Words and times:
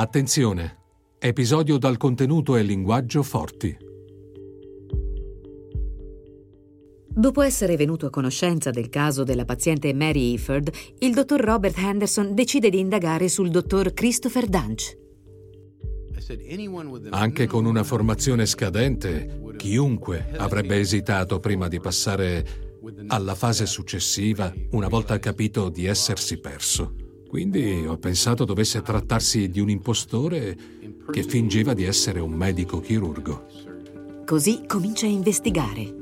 Attenzione! 0.00 0.78
Episodio 1.18 1.76
dal 1.76 1.98
contenuto 1.98 2.56
e 2.56 2.62
linguaggio 2.62 3.22
forti. 3.22 3.76
Dopo 7.06 7.42
essere 7.42 7.76
venuto 7.76 8.06
a 8.06 8.10
conoscenza 8.10 8.70
del 8.70 8.88
caso 8.88 9.24
della 9.24 9.44
paziente 9.44 9.92
Mary 9.92 10.32
Iford, 10.32 10.70
il 11.00 11.12
dottor 11.12 11.42
Robert 11.42 11.76
Henderson 11.76 12.34
decide 12.34 12.70
di 12.70 12.78
indagare 12.78 13.28
sul 13.28 13.50
dottor 13.50 13.92
Christopher 13.92 14.46
Dunch. 14.46 14.96
Anche 17.10 17.46
con 17.46 17.66
una 17.66 17.84
formazione 17.84 18.46
scadente, 18.46 19.52
chiunque 19.58 20.30
avrebbe 20.38 20.78
esitato 20.78 21.40
prima 21.40 21.68
di 21.68 21.78
passare 21.78 22.46
alla 23.08 23.34
fase 23.34 23.66
successiva 23.66 24.50
una 24.70 24.88
volta 24.88 25.18
capito 25.18 25.68
di 25.68 25.84
essersi 25.84 26.38
perso. 26.38 27.08
Quindi 27.30 27.86
ho 27.86 27.96
pensato 27.96 28.44
dovesse 28.44 28.82
trattarsi 28.82 29.50
di 29.50 29.60
un 29.60 29.70
impostore 29.70 30.56
che 31.12 31.22
fingeva 31.22 31.74
di 31.74 31.84
essere 31.84 32.18
un 32.18 32.32
medico 32.32 32.80
chirurgo. 32.80 33.46
Così 34.26 34.66
comincia 34.66 35.06
a 35.06 35.10
investigare. 35.10 35.94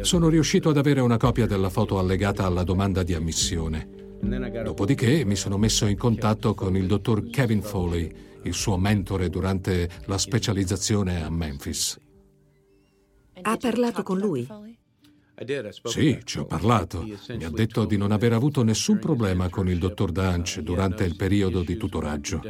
Sono 0.00 0.28
riuscito 0.28 0.70
ad 0.70 0.78
avere 0.78 1.00
una 1.00 1.16
copia 1.16 1.46
della 1.46 1.70
foto 1.70 2.00
allegata 2.00 2.44
alla 2.44 2.64
domanda 2.64 3.04
di 3.04 3.14
ammissione. 3.14 4.18
Dopodiché 4.64 5.24
mi 5.24 5.36
sono 5.36 5.58
messo 5.58 5.86
in 5.86 5.96
contatto 5.96 6.54
con 6.54 6.74
il 6.76 6.88
dottor 6.88 7.30
Kevin 7.30 7.62
Foley, 7.62 8.12
il 8.42 8.52
suo 8.52 8.76
mentore 8.76 9.28
durante 9.28 9.88
la 10.06 10.18
specializzazione 10.18 11.22
a 11.22 11.30
Memphis. 11.30 11.96
Ha 13.42 13.56
parlato 13.56 14.02
con 14.02 14.18
lui? 14.18 14.44
Sì, 15.84 16.20
ci 16.22 16.38
ho 16.38 16.44
parlato. 16.44 17.02
Mi 17.02 17.44
ha 17.44 17.50
detto 17.50 17.84
di 17.84 17.96
non 17.96 18.12
aver 18.12 18.32
avuto 18.32 18.62
nessun 18.62 18.98
problema 18.98 19.48
con 19.48 19.68
il 19.68 19.78
dottor 19.78 20.12
Dunch 20.12 20.60
durante 20.60 21.04
il 21.04 21.16
periodo 21.16 21.62
di 21.62 21.76
tutoraggio. 21.76 22.40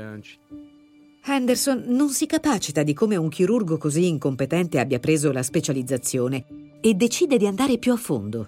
Henderson 1.26 1.84
non 1.86 2.10
si 2.10 2.26
capacita 2.26 2.82
di 2.82 2.92
come 2.92 3.16
un 3.16 3.30
chirurgo 3.30 3.78
così 3.78 4.06
incompetente 4.08 4.78
abbia 4.78 4.98
preso 4.98 5.32
la 5.32 5.42
specializzazione 5.42 6.44
e 6.82 6.92
decide 6.92 7.38
di 7.38 7.46
andare 7.46 7.78
più 7.78 7.92
a 7.92 7.96
fondo. 7.96 8.46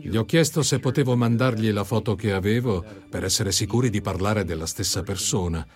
Gli 0.00 0.16
ho 0.16 0.24
chiesto 0.24 0.62
se 0.62 0.78
potevo 0.78 1.16
mandargli 1.16 1.70
la 1.70 1.84
foto 1.84 2.14
che 2.14 2.32
avevo 2.32 2.82
per 3.10 3.24
essere 3.24 3.52
sicuri 3.52 3.90
di 3.90 4.00
parlare 4.00 4.44
della 4.44 4.66
stessa 4.66 5.02
persona 5.02 5.66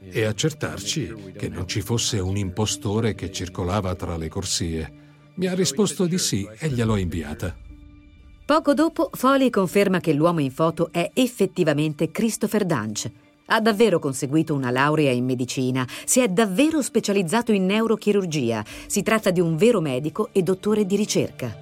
e 0.00 0.24
accertarci 0.24 1.32
che 1.36 1.48
non 1.48 1.66
ci 1.66 1.80
fosse 1.80 2.18
un 2.18 2.36
impostore 2.36 3.14
che 3.14 3.32
circolava 3.32 3.94
tra 3.94 4.18
le 4.18 4.28
corsie. 4.28 5.03
Mi 5.36 5.46
ha 5.46 5.54
risposto 5.54 6.06
di 6.06 6.18
sì 6.18 6.48
e 6.58 6.68
gliel'ho 6.68 6.96
inviata. 6.96 7.56
Poco 8.46 8.74
dopo, 8.74 9.10
Foley 9.12 9.50
conferma 9.50 9.98
che 9.98 10.12
l'uomo 10.12 10.40
in 10.40 10.52
foto 10.52 10.90
è 10.92 11.10
effettivamente 11.14 12.10
Christopher 12.10 12.64
Dunch. 12.64 13.10
Ha 13.46 13.60
davvero 13.60 13.98
conseguito 13.98 14.54
una 14.54 14.70
laurea 14.70 15.10
in 15.10 15.24
medicina, 15.24 15.86
si 16.04 16.20
è 16.20 16.28
davvero 16.28 16.82
specializzato 16.82 17.52
in 17.52 17.66
neurochirurgia. 17.66 18.64
Si 18.86 19.02
tratta 19.02 19.30
di 19.30 19.40
un 19.40 19.56
vero 19.56 19.80
medico 19.80 20.28
e 20.30 20.42
dottore 20.42 20.86
di 20.86 20.94
ricerca. 20.94 21.56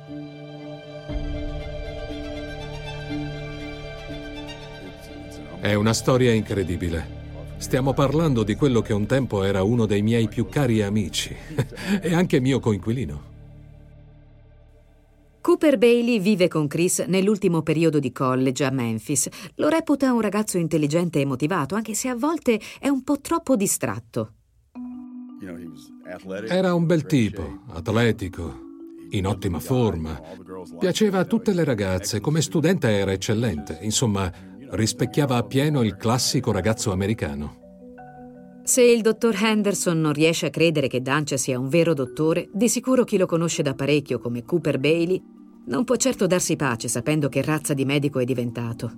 È 5.61 5.73
una 5.75 5.93
storia 5.95 6.33
incredibile. 6.33 7.21
Stiamo 7.57 7.95
parlando 7.95 8.43
di 8.43 8.55
quello 8.55 8.83
che 8.83 8.93
un 8.93 9.07
tempo 9.07 9.45
era 9.45 9.63
uno 9.63 9.87
dei 9.87 10.03
miei 10.03 10.29
più 10.29 10.49
cari 10.49 10.83
amici 10.83 11.33
e 12.03 12.13
anche 12.13 12.41
mio 12.41 12.59
coinquilino. 12.59 13.32
Cooper 15.43 15.77
Bailey 15.77 16.21
vive 16.21 16.47
con 16.47 16.69
Chris 16.69 17.01
nell'ultimo 17.01 17.63
periodo 17.63 17.99
di 17.99 18.13
college 18.13 18.65
a 18.65 18.71
Memphis. 18.71 19.29
Lo 19.57 19.69
reputa 19.69 20.13
un 20.13 20.21
ragazzo 20.21 20.57
intelligente 20.57 21.21
e 21.21 21.25
motivato, 21.27 21.75
anche 21.75 21.95
se 21.95 22.09
a 22.09 22.15
volte 22.15 22.61
è 22.79 22.87
un 22.87 23.03
po' 23.03 23.21
troppo 23.21 23.57
distratto. 23.57 24.35
Era 26.47 26.75
un 26.75 26.87
bel 26.87 27.07
tipo, 27.07 27.65
atletico, 27.73 28.57
in 29.11 29.27
ottima 29.27 29.59
forma. 29.59 30.21
Piaceva 30.79 31.19
a 31.19 31.25
tutte 31.25 31.53
le 31.53 31.65
ragazze, 31.65 32.21
come 32.21 32.41
studente 32.41 32.89
era 32.89 33.11
eccellente. 33.11 33.81
Insomma, 33.83 34.31
rispecchiava 34.71 35.37
appieno 35.37 35.83
il 35.83 35.97
classico 35.97 36.53
ragazzo 36.53 36.93
americano. 36.93 37.62
Se 38.73 38.81
il 38.81 39.03
dottor 39.03 39.35
Henderson 39.39 40.01
non 40.01 40.15
riesce 40.15 40.47
a 40.47 40.49
credere 40.49 40.89
che 40.89 41.03
Dancia 41.03 41.37
sia 41.37 41.59
un 41.59 41.69
vero 41.69 41.93
dottore, 41.93 42.49
di 42.51 42.71
sicuro 42.71 43.05
chi 43.05 43.19
lo 43.19 43.27
conosce 43.27 43.63
da 43.63 43.75
parecchio 43.75 44.19
come 44.19 44.47
Cooper 44.47 44.79
Bailey 44.79 45.23
non 45.67 45.85
può 45.85 45.95
certo 45.97 46.27
darsi 46.27 46.57
pace 46.57 46.89
sapendo 46.89 47.29
che 47.29 47.43
razza 47.43 47.75
di 47.75 47.85
medico 47.85 48.19
è 48.19 48.25
diventato. 48.25 48.91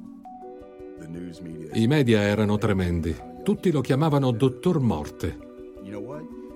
I 1.72 1.88
media 1.88 2.20
erano 2.20 2.56
tremendi. 2.56 3.16
Tutti 3.42 3.72
lo 3.72 3.80
chiamavano 3.80 4.30
Dottor 4.30 4.78
Morte. 4.78 5.38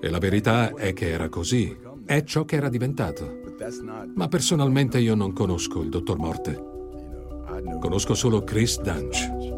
E 0.00 0.08
la 0.10 0.18
verità 0.18 0.72
è 0.74 0.92
che 0.92 1.10
era 1.10 1.28
così. 1.28 1.76
È 2.04 2.22
ciò 2.22 2.44
che 2.44 2.54
era 2.54 2.68
diventato. 2.68 3.40
Ma 4.14 4.28
personalmente 4.28 5.00
io 5.00 5.16
non 5.16 5.32
conosco 5.32 5.82
il 5.82 5.88
Dottor 5.88 6.18
Morte. 6.18 6.64
Conosco 7.80 8.14
solo 8.14 8.44
Chris 8.44 8.80
Dunch. 8.80 9.57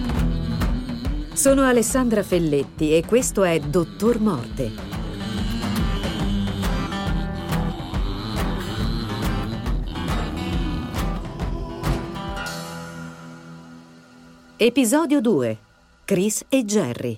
Sono 1.33 1.63
Alessandra 1.63 2.23
Felletti 2.23 2.93
e 2.93 3.05
questo 3.05 3.43
è 3.43 3.57
Dottor 3.57 4.19
Morte. 4.19 4.71
Episodio 14.57 15.21
2. 15.21 15.57
Chris 16.03 16.43
e 16.49 16.65
Jerry. 16.65 17.17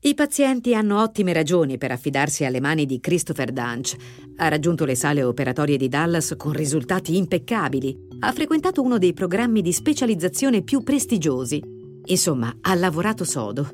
I 0.00 0.14
pazienti 0.14 0.72
hanno 0.72 1.02
ottime 1.02 1.32
ragioni 1.32 1.78
per 1.78 1.90
affidarsi 1.90 2.44
alle 2.44 2.60
mani 2.60 2.86
di 2.86 3.00
Christopher 3.00 3.50
Dunch. 3.50 3.96
Ha 4.36 4.46
raggiunto 4.46 4.84
le 4.84 4.94
sale 4.94 5.24
operatorie 5.24 5.76
di 5.76 5.88
Dallas 5.88 6.34
con 6.36 6.52
risultati 6.52 7.16
impeccabili. 7.16 8.06
Ha 8.20 8.30
frequentato 8.30 8.82
uno 8.82 8.98
dei 8.98 9.12
programmi 9.12 9.62
di 9.62 9.72
specializzazione 9.72 10.62
più 10.62 10.84
prestigiosi. 10.84 11.75
Insomma, 12.06 12.54
ha 12.60 12.74
lavorato 12.74 13.24
sodo. 13.24 13.68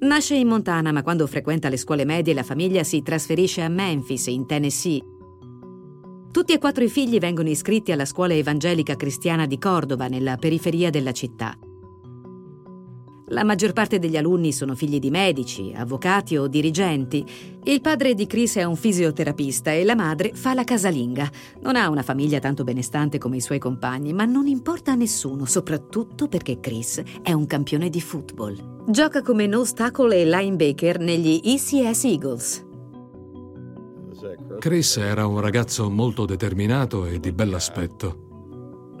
Nasce 0.00 0.34
in 0.36 0.46
Montana, 0.46 0.92
ma 0.92 1.02
quando 1.02 1.26
frequenta 1.26 1.68
le 1.68 1.76
scuole 1.76 2.04
medie 2.04 2.34
la 2.34 2.42
famiglia 2.42 2.84
si 2.84 3.02
trasferisce 3.02 3.62
a 3.62 3.68
Memphis, 3.68 4.26
in 4.26 4.46
Tennessee. 4.46 5.02
Tutti 6.30 6.52
e 6.52 6.58
quattro 6.58 6.84
i 6.84 6.88
figli 6.88 7.18
vengono 7.18 7.48
iscritti 7.48 7.90
alla 7.90 8.04
scuola 8.04 8.34
evangelica 8.34 8.94
cristiana 8.94 9.46
di 9.46 9.58
Cordova, 9.58 10.06
nella 10.06 10.36
periferia 10.36 10.90
della 10.90 11.12
città. 11.12 11.56
La 13.30 13.44
maggior 13.44 13.72
parte 13.74 13.98
degli 13.98 14.16
alunni 14.16 14.52
sono 14.52 14.74
figli 14.74 14.98
di 14.98 15.10
medici, 15.10 15.72
avvocati 15.76 16.36
o 16.36 16.46
dirigenti. 16.46 17.24
Il 17.64 17.82
padre 17.82 18.14
di 18.14 18.26
Chris 18.26 18.56
è 18.56 18.64
un 18.64 18.76
fisioterapista 18.76 19.70
e 19.70 19.84
la 19.84 19.94
madre 19.94 20.32
fa 20.32 20.54
la 20.54 20.64
casalinga. 20.64 21.30
Non 21.60 21.76
ha 21.76 21.90
una 21.90 22.02
famiglia 22.02 22.38
tanto 22.38 22.64
benestante 22.64 23.18
come 23.18 23.36
i 23.36 23.40
suoi 23.42 23.58
compagni, 23.58 24.14
ma 24.14 24.24
non 24.24 24.46
importa 24.46 24.92
a 24.92 24.94
nessuno, 24.94 25.44
soprattutto 25.44 26.26
perché 26.26 26.58
Chris 26.58 27.02
è 27.22 27.32
un 27.32 27.46
campione 27.46 27.90
di 27.90 28.00
football. 28.00 28.86
Gioca 28.90 29.20
come 29.20 29.46
nose 29.46 29.74
tackle 29.74 30.16
e 30.16 30.24
linebacker 30.24 30.98
negli 30.98 31.40
ECS 31.44 32.04
Eagles. 32.04 32.66
Chris 34.58 34.96
era 34.96 35.26
un 35.26 35.40
ragazzo 35.40 35.90
molto 35.90 36.24
determinato 36.24 37.04
e 37.04 37.20
di 37.20 37.32
bell'aspetto. 37.32 38.27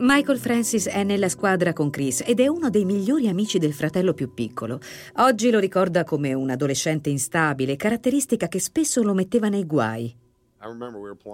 Michael 0.00 0.38
Francis 0.38 0.86
è 0.86 1.02
nella 1.02 1.28
squadra 1.28 1.72
con 1.72 1.90
Chris 1.90 2.22
ed 2.24 2.38
è 2.38 2.46
uno 2.46 2.70
dei 2.70 2.84
migliori 2.84 3.26
amici 3.28 3.58
del 3.58 3.72
fratello 3.72 4.14
più 4.14 4.32
piccolo. 4.32 4.78
Oggi 5.16 5.50
lo 5.50 5.58
ricorda 5.58 6.04
come 6.04 6.34
un 6.34 6.50
adolescente 6.50 7.10
instabile, 7.10 7.74
caratteristica 7.74 8.46
che 8.46 8.60
spesso 8.60 9.02
lo 9.02 9.12
metteva 9.12 9.48
nei 9.48 9.66
guai. 9.66 10.14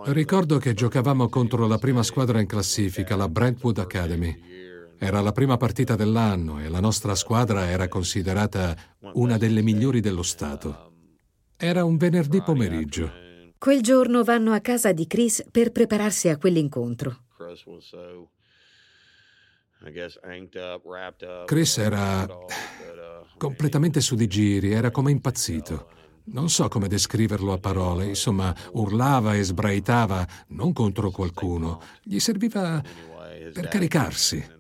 Ricordo 0.06 0.56
che 0.56 0.72
giocavamo 0.72 1.28
contro 1.28 1.66
la 1.66 1.76
prima 1.76 2.02
squadra 2.02 2.40
in 2.40 2.46
classifica, 2.46 3.16
la 3.16 3.28
Brentwood 3.28 3.78
Academy. 3.78 4.34
Era 4.99 5.20
la 5.20 5.32
prima 5.32 5.58
partita 5.58 5.94
dell'anno 5.94 6.58
e 6.58 6.69
la 6.69 6.81
nostra 6.81 7.14
squadra 7.14 7.69
era 7.69 7.88
considerata 7.88 8.75
una 9.14 9.37
delle 9.37 9.61
migliori 9.61 10.00
dello 10.00 10.22
Stato. 10.22 10.93
Era 11.56 11.84
un 11.84 11.99
venerdì 11.99 12.40
pomeriggio. 12.40 13.11
Quel 13.58 13.82
giorno 13.82 14.25
vanno 14.25 14.52
a 14.52 14.61
casa 14.61 14.93
di 14.93 15.06
Chris 15.06 15.44
per 15.50 15.70
prepararsi 15.70 16.28
a 16.28 16.38
quell'incontro. 16.38 17.25
Chris 21.45 21.79
era 21.79 22.27
completamente 23.37 24.01
su 24.01 24.15
di 24.15 24.27
giri, 24.27 24.73
era 24.73 24.91
come 24.91 25.11
impazzito. 25.11 25.89
Non 26.27 26.49
so 26.49 26.69
come 26.69 26.89
descriverlo 26.89 27.53
a 27.53 27.59
parole, 27.59 28.07
insomma, 28.07 28.55
urlava 28.73 29.35
e 29.35 29.43
sbraitava, 29.43 30.27
non 30.49 30.73
contro 30.73 31.11
qualcuno, 31.11 31.83
gli 32.03 32.19
serviva 32.19 32.83
per 33.53 33.69
caricarsi. 33.69 34.54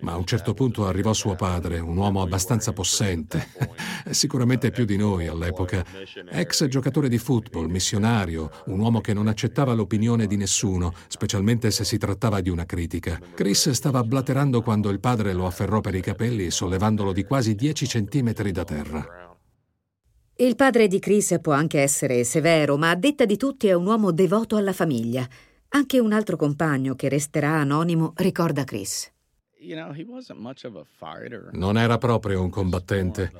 Ma 0.00 0.12
a 0.12 0.16
un 0.16 0.24
certo 0.24 0.54
punto 0.54 0.86
arrivò 0.86 1.12
suo 1.12 1.34
padre, 1.34 1.78
un 1.80 1.96
uomo 1.96 2.22
abbastanza 2.22 2.72
possente, 2.72 3.48
sicuramente 4.10 4.70
più 4.70 4.84
di 4.84 4.96
noi 4.96 5.26
all'epoca, 5.26 5.84
ex 6.30 6.66
giocatore 6.66 7.08
di 7.08 7.18
football, 7.18 7.66
missionario, 7.66 8.50
un 8.66 8.78
uomo 8.78 9.00
che 9.00 9.12
non 9.12 9.26
accettava 9.26 9.74
l'opinione 9.74 10.26
di 10.26 10.36
nessuno, 10.36 10.92
specialmente 11.08 11.70
se 11.70 11.84
si 11.84 11.98
trattava 11.98 12.40
di 12.40 12.50
una 12.50 12.64
critica. 12.64 13.18
Chris 13.34 13.70
stava 13.70 14.02
blaterando 14.02 14.62
quando 14.62 14.90
il 14.90 15.00
padre 15.00 15.32
lo 15.32 15.46
afferrò 15.46 15.80
per 15.80 15.94
i 15.94 16.00
capelli, 16.00 16.50
sollevandolo 16.50 17.12
di 17.12 17.24
quasi 17.24 17.54
10 17.54 17.86
centimetri 17.86 18.52
da 18.52 18.64
terra. 18.64 19.06
Il 20.36 20.54
padre 20.54 20.86
di 20.86 21.00
Chris 21.00 21.36
può 21.42 21.52
anche 21.52 21.80
essere 21.80 22.22
severo, 22.22 22.76
ma 22.76 22.90
a 22.90 22.94
detta 22.94 23.24
di 23.24 23.36
tutti 23.36 23.66
è 23.66 23.72
un 23.72 23.86
uomo 23.86 24.12
devoto 24.12 24.54
alla 24.54 24.72
famiglia. 24.72 25.26
Anche 25.70 25.98
un 25.98 26.12
altro 26.12 26.36
compagno 26.36 26.94
che 26.94 27.08
resterà 27.08 27.50
anonimo 27.56 28.12
ricorda 28.16 28.62
Chris. 28.62 29.10
Non 31.52 31.76
era 31.76 31.98
proprio 31.98 32.42
un 32.42 32.50
combattente. 32.50 33.32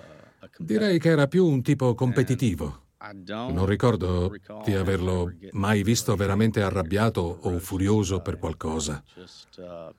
Direi 0.58 0.98
che 0.98 1.10
era 1.10 1.26
più 1.26 1.44
un 1.46 1.62
tipo 1.62 1.94
competitivo. 1.94 2.86
Non 3.28 3.66
ricordo 3.66 4.34
di 4.64 4.74
averlo 4.74 5.32
mai 5.52 5.84
visto 5.84 6.16
veramente 6.16 6.62
arrabbiato 6.62 7.20
o 7.20 7.58
furioso 7.58 8.20
per 8.20 8.38
qualcosa. 8.38 9.02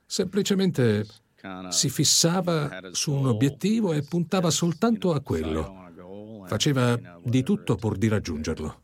Semplicemente 0.05 1.05
si 1.69 1.89
fissava 1.89 2.69
su 2.91 3.13
un 3.13 3.27
obiettivo 3.27 3.93
e 3.93 4.01
puntava 4.01 4.49
soltanto 4.49 5.13
a 5.13 5.21
quello. 5.21 5.87
Faceva 6.45 6.99
di 7.23 7.43
tutto 7.43 7.75
pur 7.75 7.97
di 7.97 8.09
raggiungerlo. 8.09 8.81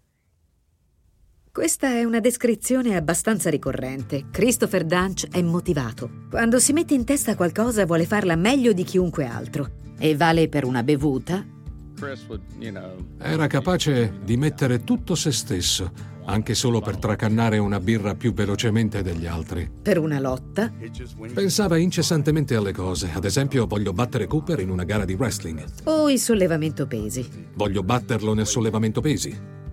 Questa 1.56 1.88
è 1.88 2.04
una 2.04 2.20
descrizione 2.20 2.98
abbastanza 2.98 3.50
ricorrente. 3.50 4.26
Christopher 4.30 4.84
Dunch 4.84 5.30
è 5.30 5.42
motivato. 5.42 6.10
Quando 6.30 6.60
si 6.60 6.74
mette 6.74 6.96
in 6.96 7.06
testa 7.06 7.38
qualcosa 7.38 7.86
vuole 7.86 8.06
farla 8.06 8.36
meglio 8.36 8.74
di 8.74 8.84
chiunque 8.84 9.26
altro. 9.26 9.70
E 9.98 10.18
vale 10.18 10.50
per 10.50 10.66
una 10.66 10.84
bevuta. 10.84 11.46
Era 13.18 13.48
capace 13.48 14.16
di 14.22 14.36
mettere 14.36 14.84
tutto 14.84 15.16
se 15.16 15.32
stesso, 15.32 15.94
anche 16.26 16.56
solo 16.56 16.82
per 16.82 16.98
tracannare 16.98 17.58
una 17.58 17.80
birra 17.80 18.16
più 18.16 18.34
velocemente 18.34 19.02
degli 19.02 19.26
altri. 19.26 19.72
Per 19.82 19.98
una 19.98 20.20
lotta. 20.20 20.74
Pensava 21.34 21.78
incessantemente 21.78 22.54
alle 22.56 22.74
cose. 22.74 23.12
Ad 23.14 23.24
esempio, 23.24 23.66
voglio 23.66 23.94
battere 23.94 24.28
Cooper 24.28 24.60
in 24.60 24.72
una 24.72 24.84
gara 24.84 25.06
di 25.06 25.14
wrestling. 25.14 25.64
O 25.86 26.10
il 26.10 26.20
sollevamento 26.20 26.86
pesi. 26.86 27.26
Voglio 27.54 27.82
batterlo 27.82 28.34
nel 28.34 28.46
sollevamento 28.46 29.00
pesi. 29.00 29.64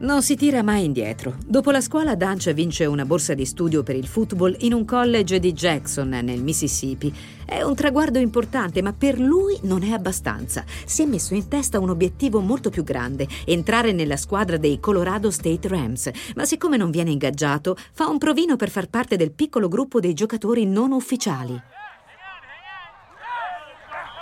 Non 0.00 0.22
si 0.22 0.34
tira 0.34 0.62
mai 0.62 0.84
indietro. 0.84 1.36
Dopo 1.44 1.70
la 1.70 1.82
scuola 1.82 2.14
Dunch 2.14 2.54
vince 2.54 2.86
una 2.86 3.04
borsa 3.04 3.34
di 3.34 3.44
studio 3.44 3.82
per 3.82 3.96
il 3.96 4.06
football 4.06 4.56
in 4.60 4.72
un 4.72 4.86
college 4.86 5.38
di 5.38 5.52
Jackson, 5.52 6.08
nel 6.08 6.42
Mississippi. 6.42 7.14
È 7.44 7.60
un 7.60 7.74
traguardo 7.74 8.18
importante, 8.18 8.80
ma 8.80 8.94
per 8.94 9.20
lui 9.20 9.58
non 9.64 9.82
è 9.82 9.90
abbastanza. 9.90 10.64
Si 10.86 11.02
è 11.02 11.04
messo 11.04 11.34
in 11.34 11.48
testa 11.48 11.78
un 11.78 11.90
obiettivo 11.90 12.40
molto 12.40 12.70
più 12.70 12.82
grande, 12.82 13.28
entrare 13.44 13.92
nella 13.92 14.16
squadra 14.16 14.56
dei 14.56 14.80
Colorado 14.80 15.30
State 15.30 15.68
Rams. 15.68 16.10
Ma 16.34 16.46
siccome 16.46 16.78
non 16.78 16.90
viene 16.90 17.10
ingaggiato, 17.10 17.76
fa 17.92 18.08
un 18.08 18.16
provino 18.16 18.56
per 18.56 18.70
far 18.70 18.88
parte 18.88 19.16
del 19.16 19.32
piccolo 19.32 19.68
gruppo 19.68 20.00
dei 20.00 20.14
giocatori 20.14 20.64
non 20.64 20.92
ufficiali. 20.92 21.60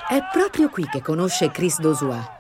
È 0.09 0.19
proprio 0.33 0.71
qui 0.71 0.89
che 0.89 1.03
conosce 1.03 1.53
Chris 1.53 1.79
Dosua. 1.79 2.38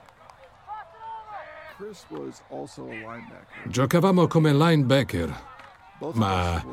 Giocavamo 3.66 4.26
come 4.26 4.52
linebacker, 4.52 5.44
ma 6.14 6.64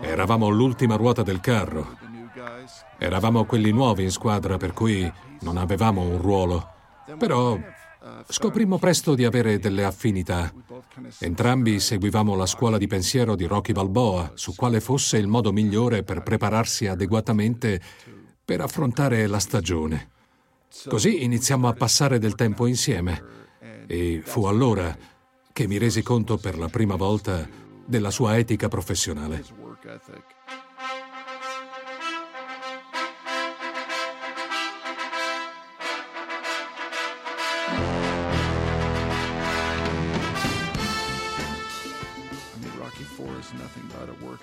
eravamo 0.00 0.48
l'ultima 0.48 0.96
ruota 0.96 1.22
del 1.22 1.40
carro. 1.40 1.98
Eravamo 2.96 3.44
quelli 3.44 3.70
nuovi 3.70 4.04
in 4.04 4.10
squadra, 4.10 4.56
per 4.56 4.72
cui 4.72 5.10
non 5.40 5.58
avevamo 5.58 6.00
un 6.00 6.18
ruolo. 6.22 6.72
Però 7.18 7.58
scoprimmo 8.26 8.78
presto 8.78 9.14
di 9.14 9.26
avere 9.26 9.58
delle 9.58 9.84
affinità. 9.84 10.50
Entrambi 11.18 11.78
seguivamo 11.78 12.34
la 12.34 12.46
scuola 12.46 12.78
di 12.78 12.86
pensiero 12.86 13.36
di 13.36 13.44
Rocky 13.44 13.72
Balboa, 13.72 14.32
su 14.34 14.54
quale 14.54 14.80
fosse 14.80 15.18
il 15.18 15.26
modo 15.26 15.52
migliore 15.52 16.02
per 16.02 16.22
prepararsi 16.22 16.86
adeguatamente 16.86 17.78
per 18.42 18.62
affrontare 18.62 19.26
la 19.26 19.38
stagione. 19.38 20.12
Così 20.88 21.24
iniziamo 21.24 21.68
a 21.68 21.74
passare 21.74 22.18
del 22.18 22.34
tempo 22.34 22.66
insieme 22.66 23.42
e 23.86 24.22
fu 24.24 24.44
allora 24.44 24.96
che 25.52 25.66
mi 25.66 25.78
resi 25.78 26.02
conto 26.02 26.36
per 26.36 26.58
la 26.58 26.68
prima 26.68 26.96
volta 26.96 27.48
della 27.84 28.10
sua 28.10 28.36
etica 28.36 28.68
professionale. 28.68 29.44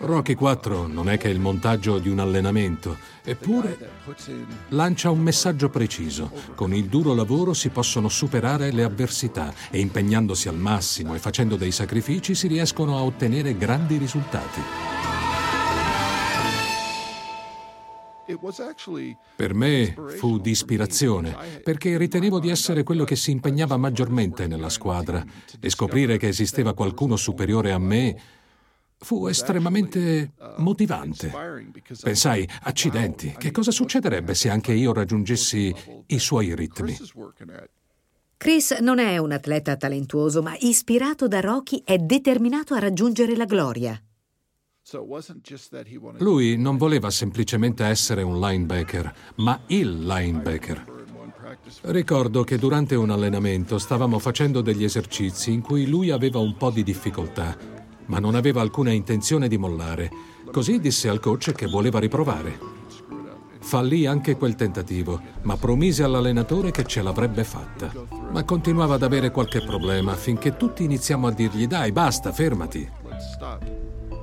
Rocky 0.04 0.34
4 0.34 0.88
non 0.88 1.10
è 1.10 1.18
che 1.20 1.28
il 1.28 1.40
montaggio 1.40 2.00
di 2.00 2.10
un 2.10 2.18
allenamento, 2.18 2.98
eppure 3.24 3.78
lancia 4.70 5.12
un 5.12 5.20
messaggio 5.20 5.70
preciso. 5.70 6.32
Con 6.56 6.74
il 6.74 6.86
duro 6.86 7.14
lavoro 7.14 7.54
si 7.54 7.70
possono 7.70 8.10
superare 8.10 8.72
le 8.72 8.84
avversità 8.84 9.54
e 9.70 9.80
impegnandosi 9.80 10.48
al 10.48 10.58
massimo 10.58 11.14
e 11.14 11.20
facendo 11.20 11.56
dei 11.56 11.72
sacrifici 11.72 12.34
si 12.34 12.48
riescono 12.48 12.98
a 12.98 13.04
ottenere 13.04 13.56
grandi 13.56 13.98
risultati. 13.98 14.62
Per 19.36 19.54
me 19.54 19.96
fu 20.18 20.40
di 20.40 20.50
ispirazione, 20.50 21.62
perché 21.64 21.98
ritenevo 21.98 22.40
di 22.40 22.50
essere 22.50 22.82
quello 22.82 23.04
che 23.04 23.16
si 23.16 23.30
impegnava 23.30 23.78
maggiormente 23.78 24.48
nella 24.48 24.70
squadra 24.70 25.24
e 25.60 25.70
scoprire 25.70 26.18
che 26.18 26.30
esisteva 26.30 26.74
qualcuno 26.74 27.18
superiore 27.18 27.72
a 27.72 27.78
me 27.78 28.40
fu 29.04 29.26
estremamente 29.28 30.34
motivante. 30.58 31.32
Pensai, 32.02 32.48
accidenti, 32.64 33.34
che 33.38 33.52
cosa 33.52 33.72
succederebbe 33.72 34.36
se 34.36 34.50
anche 34.50 34.74
io 34.74 34.94
raggiungessi 34.94 35.74
i 36.06 36.20
suoi 36.20 36.54
ritmi? 36.56 36.96
Chris 38.38 38.72
non 38.80 39.00
è 39.00 39.18
un 39.18 39.32
atleta 39.32 39.76
talentuoso, 39.76 40.42
ma 40.42 40.56
ispirato 40.60 41.28
da 41.28 41.40
Rocky 41.40 41.82
è 41.84 41.98
determinato 41.98 42.74
a 42.74 42.80
raggiungere 42.80 43.36
la 43.36 43.46
gloria. 43.46 44.02
Lui 46.18 46.58
non 46.58 46.78
voleva 46.78 47.10
semplicemente 47.10 47.84
essere 47.86 48.22
un 48.22 48.40
linebacker, 48.40 49.14
ma 49.38 49.62
il 49.68 50.06
linebacker. 50.06 51.00
Ricordo 51.82 52.44
che 52.44 52.58
durante 52.58 52.96
un 52.96 53.10
allenamento 53.10 53.78
stavamo 53.78 54.20
facendo 54.20 54.62
degli 54.62 54.84
esercizi 54.84 55.52
in 55.52 55.62
cui 55.62 55.88
lui 55.88 56.10
aveva 56.10 56.40
un 56.40 56.56
po' 56.56 56.72
di 56.72 56.84
difficoltà 56.84 57.81
ma 58.12 58.20
non 58.20 58.36
aveva 58.36 58.60
alcuna 58.60 58.92
intenzione 58.92 59.48
di 59.48 59.58
mollare. 59.58 60.12
Così 60.52 60.82
disse 60.82 61.08
al 61.08 61.22
coach 61.22 61.54
che 61.54 61.66
voleva 61.66 61.98
riprovare. 61.98 62.60
Fallì 63.62 64.06
anche 64.06 64.36
quel 64.36 64.56
tentativo, 64.56 65.22
ma 65.44 65.56
promise 65.56 66.04
all'allenatore 66.04 66.72
che 66.72 66.84
ce 66.84 67.02
l'avrebbe 67.02 67.46
fatta. 67.46 67.90
Ma 68.32 68.44
continuava 68.44 68.96
ad 68.96 69.04
avere 69.04 69.32
qualche 69.32 69.62
problema 69.62 70.14
finché 70.16 70.58
tutti 70.58 70.84
iniziamo 70.84 71.28
a 71.28 71.32
dirgli 71.32 71.68
dai, 71.68 71.94
basta, 71.94 72.34
fermati. 72.34 72.86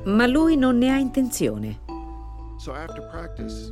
Ma 0.04 0.26
lui 0.26 0.56
non 0.56 0.76
ne 0.76 0.90
ha 0.90 0.98
intenzione. 0.98 1.78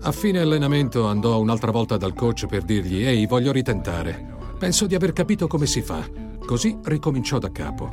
A 0.01 0.13
fine 0.13 0.41
allenamento 0.41 1.07
andò 1.07 1.39
un'altra 1.41 1.73
volta 1.73 1.99
dal 1.99 2.15
coach 2.15 2.47
per 2.47 2.63
dirgli 2.63 3.05
ehi, 3.05 3.27
voglio 3.27 3.53
ritentare. 3.53 4.35
Penso 4.59 4.87
di 4.87 4.95
aver 4.95 5.13
capito 5.13 5.47
come 5.47 5.67
si 5.67 5.83
fa. 5.83 6.26
Così 6.47 6.79
ricominciò 6.85 7.39
da 7.39 7.51
capo. 7.51 7.93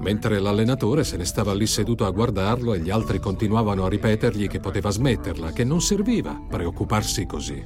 Mentre 0.00 0.38
l'allenatore 0.38 1.02
se 1.02 1.16
ne 1.16 1.24
stava 1.24 1.54
lì 1.54 1.66
seduto 1.66 2.04
a 2.04 2.10
guardarlo 2.10 2.74
e 2.74 2.80
gli 2.80 2.90
altri 2.90 3.18
continuavano 3.18 3.84
a 3.86 3.88
ripetergli 3.88 4.48
che 4.48 4.60
poteva 4.60 4.90
smetterla, 4.90 5.52
che 5.52 5.64
non 5.64 5.80
serviva 5.80 6.38
preoccuparsi 6.46 7.24
così. 7.24 7.64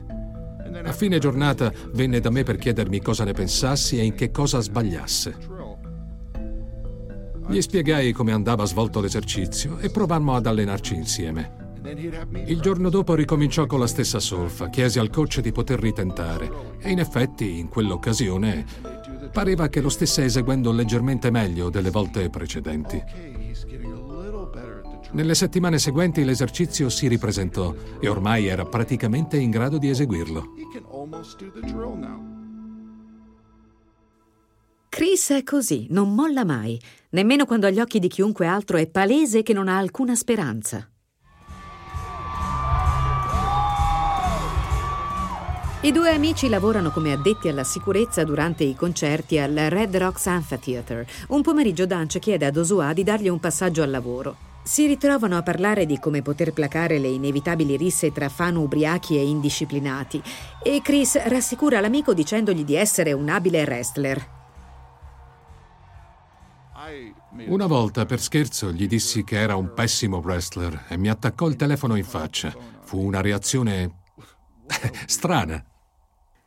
A 0.85 0.92
fine 0.92 1.18
giornata 1.18 1.73
venne 1.92 2.21
da 2.21 2.30
me 2.30 2.44
per 2.44 2.56
chiedermi 2.56 3.00
cosa 3.00 3.25
ne 3.25 3.33
pensassi 3.33 3.99
e 3.99 4.04
in 4.04 4.14
che 4.14 4.30
cosa 4.30 4.61
sbagliasse. 4.61 5.37
Gli 7.47 7.61
spiegai 7.61 8.12
come 8.12 8.33
andava 8.33 8.64
svolto 8.64 9.00
l'esercizio 9.00 9.78
e 9.78 9.90
provammo 9.90 10.35
ad 10.35 10.47
allenarci 10.47 10.94
insieme. 10.94 11.62
Il 12.47 12.61
giorno 12.61 12.88
dopo 12.88 13.14
ricominciò 13.14 13.66
con 13.66 13.78
la 13.78 13.87
stessa 13.87 14.18
solfa, 14.18 14.71
chiese 14.71 15.00
al 15.00 15.11
coach 15.11 15.40
di 15.40 15.52
poter 15.52 15.78
ritentare 15.78 16.78
e 16.78 16.90
in 16.90 16.99
effetti 16.99 17.59
in 17.59 17.68
quell'occasione 17.68 18.64
pareva 19.34 19.68
che 19.68 19.80
lo 19.80 19.88
stesse 19.88 20.22
eseguendo 20.22 20.70
leggermente 20.70 21.28
meglio 21.28 21.68
delle 21.68 21.90
volte 21.90 22.30
precedenti. 22.30 23.02
Nelle 25.10 25.34
settimane 25.34 25.78
seguenti 25.80 26.24
l'esercizio 26.24 26.88
si 26.88 27.08
ripresentò 27.08 27.74
e 27.98 28.08
ormai 28.08 28.46
era 28.46 28.64
praticamente 28.64 29.36
in 29.36 29.50
grado 29.50 29.78
di 29.78 29.88
eseguirlo. 29.88 30.54
Chris 34.88 35.30
è 35.30 35.42
così, 35.42 35.88
non 35.90 36.14
molla 36.14 36.44
mai, 36.44 36.80
nemmeno 37.10 37.44
quando 37.44 37.66
agli 37.66 37.80
occhi 37.80 37.98
di 37.98 38.06
chiunque 38.06 38.46
altro 38.46 38.76
è 38.76 38.86
palese 38.86 39.42
che 39.42 39.52
non 39.52 39.66
ha 39.66 39.78
alcuna 39.78 40.14
speranza. 40.14 40.88
I 45.84 45.92
due 45.92 46.08
amici 46.08 46.48
lavorano 46.48 46.90
come 46.90 47.12
addetti 47.12 47.48
alla 47.48 47.62
sicurezza 47.62 48.24
durante 48.24 48.64
i 48.64 48.74
concerti 48.74 49.38
al 49.38 49.52
Red 49.52 49.94
Rocks 49.98 50.26
Amphitheater. 50.28 51.04
Un 51.28 51.42
pomeriggio 51.42 51.84
Dance 51.84 52.18
chiede 52.20 52.46
ad 52.46 52.56
Osua 52.56 52.94
di 52.94 53.02
dargli 53.02 53.28
un 53.28 53.38
passaggio 53.38 53.82
al 53.82 53.90
lavoro. 53.90 54.34
Si 54.62 54.86
ritrovano 54.86 55.36
a 55.36 55.42
parlare 55.42 55.84
di 55.84 55.98
come 55.98 56.22
poter 56.22 56.54
placare 56.54 56.98
le 56.98 57.08
inevitabili 57.08 57.76
risse 57.76 58.12
tra 58.12 58.30
fan 58.30 58.56
ubriachi 58.56 59.18
e 59.18 59.26
indisciplinati 59.26 60.22
e 60.62 60.80
Chris 60.82 61.22
rassicura 61.22 61.80
l'amico 61.80 62.14
dicendogli 62.14 62.64
di 62.64 62.76
essere 62.76 63.12
un 63.12 63.28
abile 63.28 63.62
wrestler. 63.64 64.26
Una 67.46 67.66
volta 67.66 68.06
per 68.06 68.22
scherzo 68.22 68.72
gli 68.72 68.86
dissi 68.86 69.22
che 69.22 69.38
era 69.38 69.54
un 69.54 69.74
pessimo 69.74 70.22
wrestler 70.24 70.86
e 70.88 70.96
mi 70.96 71.10
attaccò 71.10 71.46
il 71.46 71.56
telefono 71.56 71.96
in 71.96 72.04
faccia. 72.04 72.54
Fu 72.80 73.02
una 73.02 73.20
reazione 73.20 73.96
strana. 75.04 75.62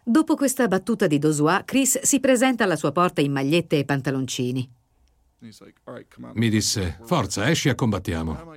Dopo 0.09 0.35
questa 0.35 0.69
battuta 0.69 1.05
di 1.05 1.19
Dosua, 1.19 1.63
Chris 1.65 1.99
si 1.99 2.21
presenta 2.21 2.63
alla 2.63 2.77
sua 2.77 2.93
porta 2.93 3.19
in 3.19 3.33
magliette 3.33 3.77
e 3.77 3.83
pantaloncini. 3.83 4.71
Mi 6.31 6.49
disse, 6.49 6.97
forza, 7.03 7.49
esci 7.49 7.67
e 7.67 7.75
combattiamo. 7.75 8.53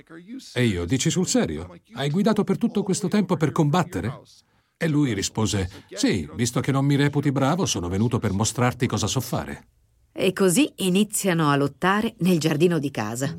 E 0.53 0.63
io, 0.63 0.85
dici 0.85 1.09
sul 1.09 1.27
serio? 1.27 1.77
Hai 1.91 2.09
guidato 2.09 2.45
per 2.45 2.57
tutto 2.57 2.83
questo 2.83 3.09
tempo 3.09 3.35
per 3.35 3.51
combattere? 3.51 4.21
E 4.77 4.87
lui 4.87 5.13
rispose, 5.13 5.69
sì, 5.89 6.25
visto 6.35 6.61
che 6.61 6.71
non 6.71 6.85
mi 6.85 6.95
reputi 6.95 7.33
bravo, 7.33 7.65
sono 7.65 7.89
venuto 7.89 8.17
per 8.17 8.31
mostrarti 8.31 8.87
cosa 8.87 9.07
so 9.07 9.19
fare. 9.19 9.67
E 10.13 10.31
così 10.31 10.71
iniziano 10.77 11.49
a 11.49 11.57
lottare 11.57 12.15
nel 12.19 12.39
giardino 12.39 12.79
di 12.79 12.91
casa. 12.91 13.35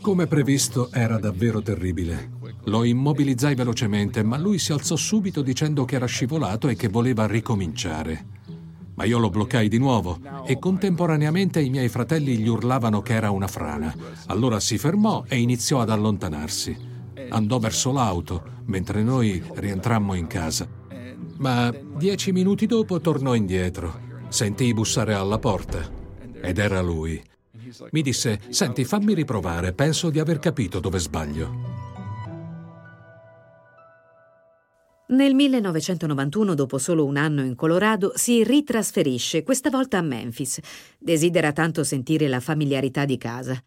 Come 0.00 0.26
previsto 0.26 0.90
era 0.92 1.18
davvero 1.18 1.62
terribile. 1.62 2.32
Lo 2.64 2.84
immobilizzai 2.84 3.54
velocemente, 3.54 4.22
ma 4.22 4.36
lui 4.36 4.58
si 4.58 4.72
alzò 4.72 4.96
subito 4.96 5.42
dicendo 5.42 5.84
che 5.84 5.96
era 5.96 6.06
scivolato 6.06 6.68
e 6.68 6.76
che 6.76 6.88
voleva 6.88 7.26
ricominciare. 7.26 8.26
Ma 8.94 9.04
io 9.04 9.18
lo 9.18 9.30
bloccai 9.30 9.68
di 9.68 9.78
nuovo 9.78 10.18
e 10.46 10.58
contemporaneamente 10.58 11.60
i 11.60 11.70
miei 11.70 11.88
fratelli 11.88 12.36
gli 12.36 12.46
urlavano 12.46 13.00
che 13.02 13.14
era 13.14 13.30
una 13.30 13.48
frana. 13.48 13.94
Allora 14.26 14.60
si 14.60 14.78
fermò 14.78 15.24
e 15.26 15.38
iniziò 15.38 15.80
ad 15.80 15.90
allontanarsi. 15.90 16.76
Andò 17.30 17.58
verso 17.58 17.90
l'auto, 17.90 18.42
mentre 18.66 19.02
noi 19.02 19.42
rientrammo 19.54 20.14
in 20.14 20.26
casa. 20.26 20.68
Ma 21.38 21.74
dieci 21.96 22.32
minuti 22.32 22.66
dopo 22.66 23.00
tornò 23.00 23.34
indietro 23.34 24.12
Sentii 24.28 24.74
bussare 24.74 25.14
alla 25.14 25.38
porta 25.38 25.88
ed 26.40 26.58
era 26.58 26.80
lui. 26.80 27.22
Mi 27.90 28.02
disse, 28.02 28.40
senti, 28.48 28.84
fammi 28.84 29.14
riprovare, 29.14 29.72
penso 29.72 30.10
di 30.10 30.18
aver 30.18 30.38
capito 30.38 30.80
dove 30.80 30.98
sbaglio. 30.98 31.84
Nel 35.06 35.34
1991, 35.34 36.54
dopo 36.54 36.78
solo 36.78 37.04
un 37.04 37.16
anno 37.16 37.42
in 37.42 37.54
Colorado, 37.54 38.12
si 38.14 38.42
ritrasferisce, 38.42 39.42
questa 39.42 39.68
volta 39.68 39.98
a 39.98 40.02
Memphis. 40.02 40.58
Desidera 40.98 41.52
tanto 41.52 41.84
sentire 41.84 42.26
la 42.26 42.40
familiarità 42.40 43.04
di 43.04 43.18
casa. 43.18 43.62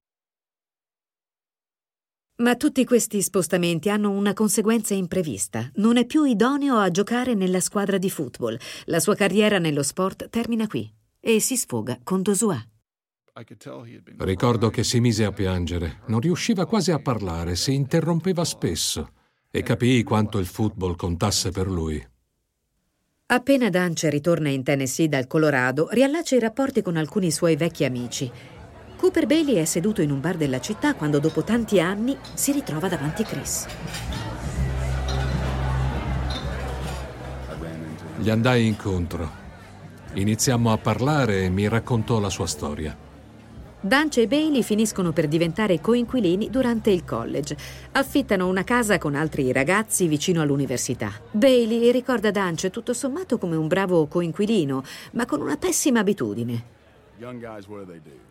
Ma 2.39 2.55
tutti 2.55 2.85
questi 2.85 3.21
spostamenti 3.21 3.89
hanno 3.89 4.11
una 4.11 4.33
conseguenza 4.33 4.93
imprevista. 4.93 5.71
Non 5.75 5.97
è 5.97 6.05
più 6.05 6.23
idoneo 6.23 6.77
a 6.77 6.91
giocare 6.91 7.33
nella 7.33 7.59
squadra 7.59 7.97
di 7.97 8.09
football. 8.09 8.57
La 8.85 8.99
sua 8.99 9.15
carriera 9.15 9.57
nello 9.57 9.83
sport 9.83 10.29
termina 10.29 10.67
qui 10.67 10.91
e 11.19 11.39
si 11.39 11.55
sfoga 11.55 11.99
con 12.03 12.21
Dosua. 12.21 12.63
Ricordo 14.17 14.69
che 14.69 14.83
si 14.83 14.99
mise 14.99 15.25
a 15.25 15.31
piangere. 15.31 15.99
Non 16.07 16.19
riusciva 16.19 16.65
quasi 16.65 16.91
a 16.91 16.99
parlare, 16.99 17.55
si 17.55 17.73
interrompeva 17.73 18.43
spesso 18.43 19.11
e 19.49 19.63
capii 19.63 20.03
quanto 20.03 20.37
il 20.37 20.45
football 20.45 20.95
contasse 20.95 21.51
per 21.51 21.67
lui. 21.67 22.05
Appena 23.27 23.69
Dance 23.69 24.09
ritorna 24.09 24.49
in 24.49 24.63
Tennessee 24.63 25.09
dal 25.09 25.27
Colorado, 25.27 25.89
riallaccia 25.91 26.35
i 26.35 26.39
rapporti 26.39 26.81
con 26.81 26.95
alcuni 26.95 27.29
suoi 27.29 27.55
vecchi 27.55 27.83
amici 27.83 28.31
Cooper 28.97 29.27
Bailey 29.27 29.55
è 29.55 29.65
seduto 29.65 30.01
in 30.01 30.09
un 30.09 30.19
bar 30.19 30.37
della 30.37 30.59
città 30.59 30.95
quando 30.95 31.19
dopo 31.19 31.43
tanti 31.43 31.79
anni 31.79 32.17
si 32.33 32.51
ritrova 32.51 32.87
davanti 32.87 33.23
Chris. 33.23 33.67
Gli 38.17 38.29
andai 38.31 38.65
incontro. 38.65 39.45
Iniziammo 40.13 40.71
a 40.71 40.77
parlare 40.79 41.43
e 41.43 41.49
mi 41.49 41.67
raccontò 41.67 42.19
la 42.19 42.31
sua 42.31 42.47
storia. 42.47 43.06
Dance 43.79 44.23
e 44.23 44.27
Bailey 44.27 44.63
finiscono 44.63 45.11
per 45.11 45.27
diventare 45.27 45.79
coinquilini 45.79 46.49
durante 46.49 46.89
il 46.89 47.05
college. 47.05 47.55
Affittano 47.91 48.47
una 48.47 48.63
casa 48.63 48.97
con 48.97 49.13
altri 49.13 49.51
ragazzi 49.51 50.07
vicino 50.07 50.41
all'università. 50.41 51.11
Bailey 51.29 51.91
ricorda 51.91 52.31
Dance 52.31 52.71
tutto 52.71 52.93
sommato 52.93 53.37
come 53.37 53.55
un 53.55 53.67
bravo 53.67 54.07
coinquilino, 54.07 54.83
ma 55.11 55.25
con 55.27 55.41
una 55.41 55.57
pessima 55.57 55.99
abitudine. 55.99 56.75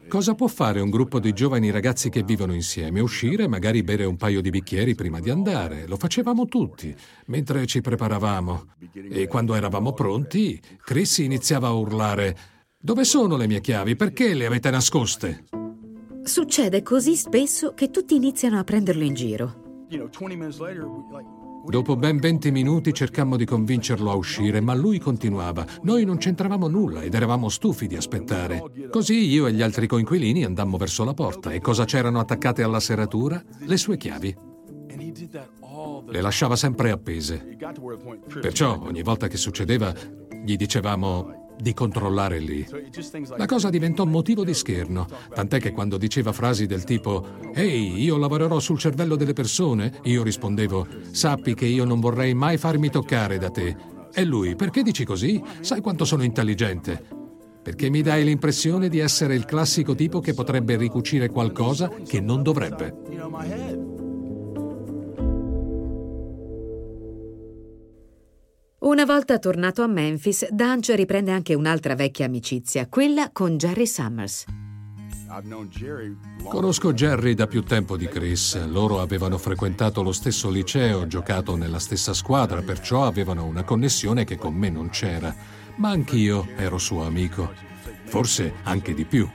Cosa 0.08 0.34
può 0.34 0.46
fare 0.48 0.80
un 0.80 0.90
gruppo 0.90 1.20
di 1.20 1.32
giovani 1.32 1.70
ragazzi 1.70 2.08
che 2.08 2.22
vivono 2.22 2.54
insieme? 2.54 3.00
Uscire, 3.00 3.48
magari 3.48 3.82
bere 3.82 4.04
un 4.04 4.16
paio 4.16 4.40
di 4.40 4.50
bicchieri 4.50 4.94
prima 4.94 5.20
di 5.20 5.30
andare. 5.30 5.86
Lo 5.86 5.96
facevamo 5.96 6.46
tutti, 6.46 6.94
mentre 7.26 7.66
ci 7.66 7.80
preparavamo. 7.80 8.66
E 9.10 9.26
quando 9.26 9.54
eravamo 9.54 9.92
pronti, 9.92 10.60
Chris 10.84 11.18
iniziava 11.18 11.68
a 11.68 11.72
urlare 11.72 12.36
Dove 12.86 13.02
sono 13.02 13.36
le 13.36 13.48
mie 13.48 13.60
chiavi? 13.60 13.96
Perché 13.96 14.32
le 14.32 14.46
avete 14.46 14.70
nascoste? 14.70 15.46
Succede 16.22 16.84
così 16.84 17.16
spesso 17.16 17.74
che 17.74 17.90
tutti 17.90 18.14
iniziano 18.14 18.60
a 18.60 18.62
prenderlo 18.62 19.02
in 19.02 19.12
giro. 19.12 19.86
Dopo 21.66 21.96
ben 21.96 22.18
20 22.20 22.52
minuti 22.52 22.94
cercammo 22.94 23.36
di 23.36 23.44
convincerlo 23.44 24.08
a 24.08 24.14
uscire, 24.14 24.60
ma 24.60 24.72
lui 24.72 25.00
continuava. 25.00 25.66
Noi 25.82 26.04
non 26.04 26.18
c'entravamo 26.18 26.68
nulla 26.68 27.02
ed 27.02 27.14
eravamo 27.14 27.48
stufi 27.48 27.88
di 27.88 27.96
aspettare. 27.96 28.62
Così 28.88 29.30
io 29.30 29.48
e 29.48 29.52
gli 29.52 29.62
altri 29.62 29.88
coinquilini 29.88 30.44
andammo 30.44 30.76
verso 30.76 31.02
la 31.02 31.12
porta 31.12 31.50
e 31.50 31.60
cosa 31.60 31.84
c'erano 31.86 32.20
attaccate 32.20 32.62
alla 32.62 32.78
serratura? 32.78 33.42
Le 33.62 33.76
sue 33.78 33.96
chiavi. 33.96 34.36
Le 36.06 36.20
lasciava 36.20 36.54
sempre 36.54 36.92
appese. 36.92 37.56
Perciò 38.40 38.80
ogni 38.80 39.02
volta 39.02 39.26
che 39.26 39.36
succedeva 39.36 39.92
gli 40.44 40.54
dicevamo 40.54 41.45
di 41.58 41.74
controllare 41.74 42.38
lì. 42.38 42.66
La 43.36 43.46
cosa 43.46 43.70
diventò 43.70 44.04
motivo 44.04 44.44
di 44.44 44.54
scherno, 44.54 45.06
tant'è 45.34 45.58
che 45.60 45.72
quando 45.72 45.96
diceva 45.96 46.32
frasi 46.32 46.66
del 46.66 46.84
tipo 46.84 47.26
Ehi, 47.54 48.02
io 48.02 48.16
lavorerò 48.16 48.58
sul 48.58 48.78
cervello 48.78 49.16
delle 49.16 49.32
persone, 49.32 50.00
io 50.04 50.22
rispondevo 50.22 50.86
Sappi 51.10 51.54
che 51.54 51.66
io 51.66 51.84
non 51.84 52.00
vorrei 52.00 52.34
mai 52.34 52.58
farmi 52.58 52.90
toccare 52.90 53.38
da 53.38 53.50
te. 53.50 53.76
E 54.12 54.24
lui, 54.24 54.54
perché 54.56 54.82
dici 54.82 55.04
così? 55.04 55.42
Sai 55.60 55.80
quanto 55.80 56.04
sono 56.04 56.22
intelligente? 56.22 57.02
Perché 57.62 57.90
mi 57.90 58.00
dai 58.00 58.24
l'impressione 58.24 58.88
di 58.88 58.98
essere 58.98 59.34
il 59.34 59.44
classico 59.44 59.94
tipo 59.94 60.20
che 60.20 60.34
potrebbe 60.34 60.76
ricucire 60.76 61.28
qualcosa 61.28 61.90
che 62.06 62.20
non 62.20 62.42
dovrebbe. 62.42 63.95
Una 68.86 69.04
volta 69.04 69.40
tornato 69.40 69.82
a 69.82 69.88
Memphis, 69.88 70.48
Dunge 70.48 70.94
riprende 70.94 71.32
anche 71.32 71.54
un'altra 71.54 71.96
vecchia 71.96 72.26
amicizia, 72.26 72.86
quella 72.86 73.30
con 73.32 73.56
Jerry 73.56 73.84
Summers. 73.84 74.44
Conosco 76.44 76.92
Jerry 76.92 77.34
da 77.34 77.48
più 77.48 77.64
tempo 77.64 77.96
di 77.96 78.06
Chris. 78.06 78.64
Loro 78.68 79.00
avevano 79.00 79.38
frequentato 79.38 80.04
lo 80.04 80.12
stesso 80.12 80.48
liceo, 80.50 81.08
giocato 81.08 81.56
nella 81.56 81.80
stessa 81.80 82.14
squadra, 82.14 82.62
perciò 82.62 83.04
avevano 83.06 83.44
una 83.44 83.64
connessione 83.64 84.22
che 84.22 84.36
con 84.36 84.54
me 84.54 84.70
non 84.70 84.88
c'era. 84.90 85.34
Ma 85.78 85.90
anch'io 85.90 86.46
ero 86.56 86.78
suo 86.78 87.02
amico. 87.02 87.54
Forse 88.04 88.54
anche 88.62 88.94
di 88.94 89.04
più. 89.04 89.28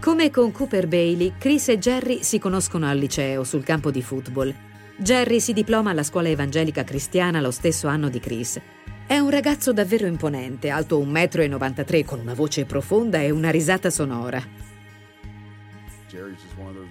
Come 0.00 0.30
con 0.30 0.50
Cooper 0.50 0.88
Bailey, 0.88 1.34
Chris 1.38 1.68
e 1.68 1.78
Jerry 1.78 2.24
si 2.24 2.40
conoscono 2.40 2.88
al 2.88 2.98
liceo, 2.98 3.44
sul 3.44 3.62
campo 3.62 3.92
di 3.92 4.02
football. 4.02 4.66
Jerry 5.00 5.38
si 5.38 5.52
diploma 5.52 5.90
alla 5.90 6.02
scuola 6.02 6.28
evangelica 6.28 6.82
cristiana 6.82 7.40
lo 7.40 7.52
stesso 7.52 7.86
anno 7.86 8.08
di 8.08 8.18
Chris. 8.18 8.60
È 9.06 9.16
un 9.16 9.30
ragazzo 9.30 9.72
davvero 9.72 10.08
imponente, 10.08 10.70
alto 10.70 10.98
1,93 10.98 12.00
m, 12.00 12.04
con 12.04 12.18
una 12.18 12.34
voce 12.34 12.64
profonda 12.64 13.20
e 13.20 13.30
una 13.30 13.50
risata 13.50 13.90
sonora. 13.90 14.42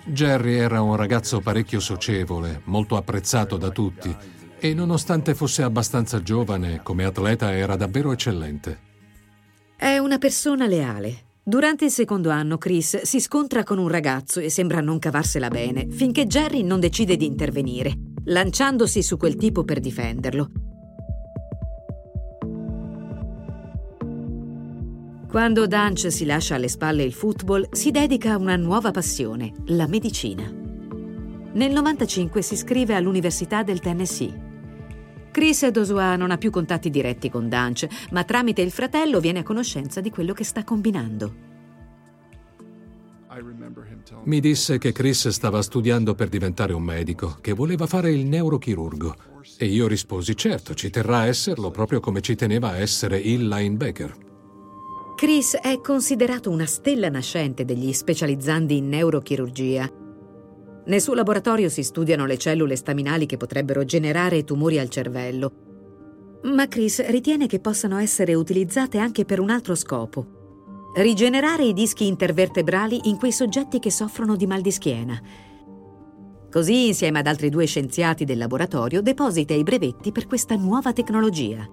Jerry 0.06 0.54
era 0.54 0.82
un 0.82 0.96
ragazzo 0.96 1.42
parecchio 1.42 1.82
socievole, 1.82 2.62
molto 2.64 2.96
apprezzato 2.96 3.58
da 3.58 3.72
tutti 3.72 4.16
e 4.58 4.74
nonostante 4.74 5.36
fosse 5.36 5.64
abbastanza 5.64 6.22
giovane, 6.24 6.80
come 6.84 7.04
atleta 7.04 7.54
era 7.54 7.76
davvero 7.76 8.14
eccellente. 8.14 8.80
È 9.76 9.98
una 9.98 10.18
persona 10.18 10.66
leale. 10.66 11.26
Durante 11.48 11.86
il 11.86 11.92
secondo 11.92 12.30
anno 12.30 12.58
Chris 12.58 13.04
si 13.04 13.22
scontra 13.22 13.63
con 13.63 13.77
un 13.77 13.88
ragazzo 13.88 14.42
e 14.42 14.50
sembra 14.50 14.82
non 14.82 15.00
cavarsela 15.00 15.48
bene, 15.48 15.88
finché 15.89 16.25
Jerry 16.25 16.62
non 16.62 16.82
decide 16.82 17.16
di 17.16 17.25
intervenire, 17.25 17.94
lanciandosi 18.25 19.01
su 19.01 19.16
quel 19.16 19.38
tipo 19.38 19.63
per 19.63 19.80
difenderlo. 19.80 20.50
Quando 25.30 25.68
Dunch 25.68 26.12
si 26.12 26.25
lascia 26.25 26.56
alle 26.56 26.68
spalle 26.68 27.04
il 27.04 27.13
football, 27.13 27.70
si 27.72 27.92
dedica 27.92 28.34
a 28.34 28.38
una 28.38 28.58
nuova 28.58 28.92
passione, 28.92 29.54
la 29.68 29.88
medicina. 29.88 30.44
Nel 31.54 31.72
95 31.72 32.42
si 32.42 32.56
iscrive 32.56 32.94
all'Università 32.94 33.63
del 33.63 33.80
Tennessee. 33.80 34.47
Chris 35.38 35.67
Dosua 35.67 36.15
non 36.15 36.32
ha 36.32 36.38
più 36.39 36.50
contatti 36.50 36.89
diretti 36.89 37.29
con 37.29 37.48
Dunch, 37.48 37.86
ma 38.10 38.24
tramite 38.24 38.63
il 38.63 38.72
fratello 38.72 39.20
viene 39.20 39.38
a 39.38 39.44
conoscenza 39.44 40.01
di 40.01 40.10
quello 40.10 40.34
che 40.34 40.44
sta 40.44 40.63
combinando. 40.63 41.36
Mi 44.24 44.39
disse 44.39 44.79
che 44.79 44.91
Chris 44.91 45.27
stava 45.27 45.62
studiando 45.62 46.15
per 46.15 46.29
diventare 46.29 46.74
un 46.74 46.82
medico, 46.82 47.38
che 47.39 47.53
voleva 47.53 47.86
fare 47.86 48.12
il 48.12 48.25
neurochirurgo. 48.25 49.15
E 49.60 49.67
io 49.67 49.86
risposi, 49.86 50.36
certo, 50.36 50.74
ci 50.74 50.89
terrà 50.89 51.20
a 51.20 51.25
esserlo 51.27 51.70
proprio 51.70 52.00
come 52.00 52.22
ci 52.22 52.34
teneva 52.34 52.70
a 52.70 52.77
essere 52.77 53.20
il 53.20 53.48
linebacker. 53.48 54.17
Chris 55.15 55.56
è 55.56 55.79
considerato 55.82 56.50
una 56.50 56.65
stella 56.65 57.10
nascente 57.10 57.63
degli 57.63 57.94
specializzandi 57.94 58.77
in 58.77 58.88
neurochirurgia. 58.88 60.06
Nel 60.88 61.01
suo 61.01 61.13
laboratorio 61.13 61.67
si 61.67 61.84
studiano 61.84 62.25
le 62.25 62.38
cellule 62.38 62.77
staminali 62.77 63.25
che 63.25 63.36
potrebbero 63.36 63.84
generare 63.84 64.46
tumori 64.46 64.79
al 64.79 64.88
cervello. 64.88 65.51
Ma 66.44 66.67
Chris 66.70 67.06
ritiene 67.08 67.46
che 67.46 67.60
possano 67.60 67.98
essere 67.98 68.34
utilizzate 68.34 68.98
anche 68.98 69.25
per 69.25 69.41
un 69.41 69.50
altro 69.50 69.75
scopo. 69.75 70.91
Rigenerare 70.96 71.65
i 71.65 71.74
dischi 71.74 72.08
intervertebrali 72.08 73.10
in 73.10 73.17
quei 73.17 73.34
soggetti 73.34 73.79
che 73.79 73.91
soffrono 73.91 74.38
di 74.38 74.48
mal 74.48 74.62
di 74.62 74.72
schiena. 74.72 75.22
Così, 76.50 76.88
insieme 76.88 77.20
ad 77.20 77.27
altri 77.27 77.50
due 77.50 77.65
scienziati 77.65 78.24
del 78.24 78.38
laboratorio, 78.38 79.01
deposita 79.01 79.53
i 79.53 79.63
brevetti 79.63 80.13
per 80.13 80.25
questa 80.25 80.56
nuova 80.56 80.94
tecnologia. 80.94 81.67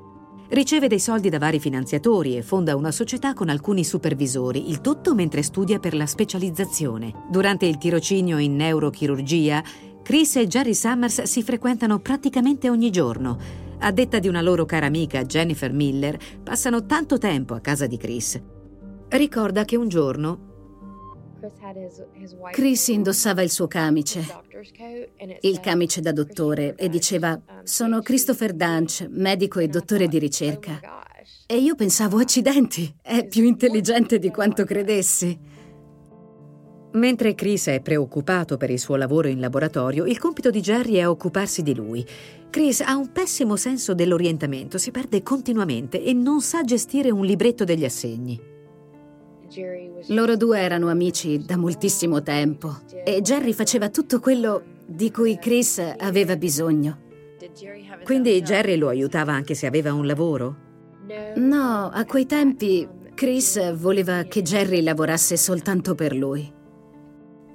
Riceve 0.46 0.88
dei 0.88 1.00
soldi 1.00 1.30
da 1.30 1.38
vari 1.38 1.58
finanziatori 1.58 2.36
e 2.36 2.42
fonda 2.42 2.76
una 2.76 2.92
società 2.92 3.32
con 3.32 3.48
alcuni 3.48 3.82
supervisori, 3.82 4.68
il 4.68 4.82
tutto 4.82 5.14
mentre 5.14 5.42
studia 5.42 5.78
per 5.78 5.94
la 5.94 6.06
specializzazione. 6.06 7.24
Durante 7.30 7.64
il 7.64 7.78
tirocinio 7.78 8.38
in 8.38 8.54
neurochirurgia, 8.54 9.64
Chris 10.02 10.36
e 10.36 10.46
Jerry 10.46 10.74
Summers 10.74 11.22
si 11.22 11.42
frequentano 11.42 11.98
praticamente 11.98 12.68
ogni 12.68 12.90
giorno. 12.90 13.38
A 13.78 13.90
detta 13.90 14.18
di 14.18 14.28
una 14.28 14.42
loro 14.42 14.66
cara 14.66 14.86
amica, 14.86 15.24
Jennifer 15.24 15.72
Miller, 15.72 16.18
passano 16.42 16.84
tanto 16.84 17.16
tempo 17.16 17.54
a 17.54 17.60
casa 17.60 17.86
di 17.86 17.96
Chris. 17.96 18.40
Ricorda 19.08 19.64
che 19.64 19.76
un 19.76 19.88
giorno 19.88 20.52
Chris 22.50 22.88
indossava 22.88 23.42
il 23.42 23.50
suo 23.50 23.66
camice, 23.66 24.24
il 25.40 25.60
camice 25.60 26.00
da 26.00 26.12
dottore, 26.12 26.74
e 26.76 26.88
diceva: 26.88 27.40
Sono 27.62 28.00
Christopher 28.00 28.52
Dunch, 28.52 29.06
medico 29.10 29.60
e 29.60 29.68
dottore 29.68 30.08
di 30.08 30.18
ricerca. 30.18 30.80
E 31.46 31.56
io 31.56 31.74
pensavo: 31.74 32.18
accidenti, 32.18 32.94
è 33.02 33.26
più 33.26 33.44
intelligente 33.44 34.18
di 34.18 34.30
quanto 34.30 34.64
credessi. 34.64 35.38
Mentre 36.92 37.34
Chris 37.34 37.66
è 37.66 37.80
preoccupato 37.80 38.56
per 38.56 38.70
il 38.70 38.78
suo 38.78 38.94
lavoro 38.94 39.26
in 39.26 39.40
laboratorio, 39.40 40.04
il 40.04 40.18
compito 40.18 40.50
di 40.50 40.60
Jerry 40.60 40.94
è 40.94 41.08
occuparsi 41.08 41.62
di 41.62 41.74
lui. 41.74 42.06
Chris 42.50 42.80
ha 42.82 42.94
un 42.96 43.10
pessimo 43.10 43.56
senso 43.56 43.94
dell'orientamento, 43.94 44.78
si 44.78 44.92
perde 44.92 45.24
continuamente 45.24 46.00
e 46.00 46.12
non 46.12 46.40
sa 46.40 46.62
gestire 46.62 47.10
un 47.10 47.24
libretto 47.24 47.64
degli 47.64 47.84
assegni. 47.84 48.53
Loro 50.08 50.36
due 50.36 50.58
erano 50.58 50.88
amici 50.88 51.38
da 51.44 51.56
moltissimo 51.56 52.22
tempo 52.22 52.76
e 53.04 53.20
Jerry 53.20 53.52
faceva 53.52 53.88
tutto 53.88 54.20
quello 54.20 54.62
di 54.86 55.10
cui 55.10 55.38
Chris 55.38 55.78
aveva 55.98 56.36
bisogno. 56.36 56.98
Quindi 58.04 58.40
Jerry 58.42 58.76
lo 58.76 58.88
aiutava 58.88 59.32
anche 59.32 59.54
se 59.54 59.66
aveva 59.66 59.92
un 59.92 60.06
lavoro? 60.06 60.56
No, 61.36 61.90
a 61.92 62.04
quei 62.04 62.26
tempi 62.26 62.88
Chris 63.14 63.74
voleva 63.74 64.24
che 64.24 64.42
Jerry 64.42 64.82
lavorasse 64.82 65.36
soltanto 65.36 65.94
per 65.94 66.14
lui. 66.14 66.50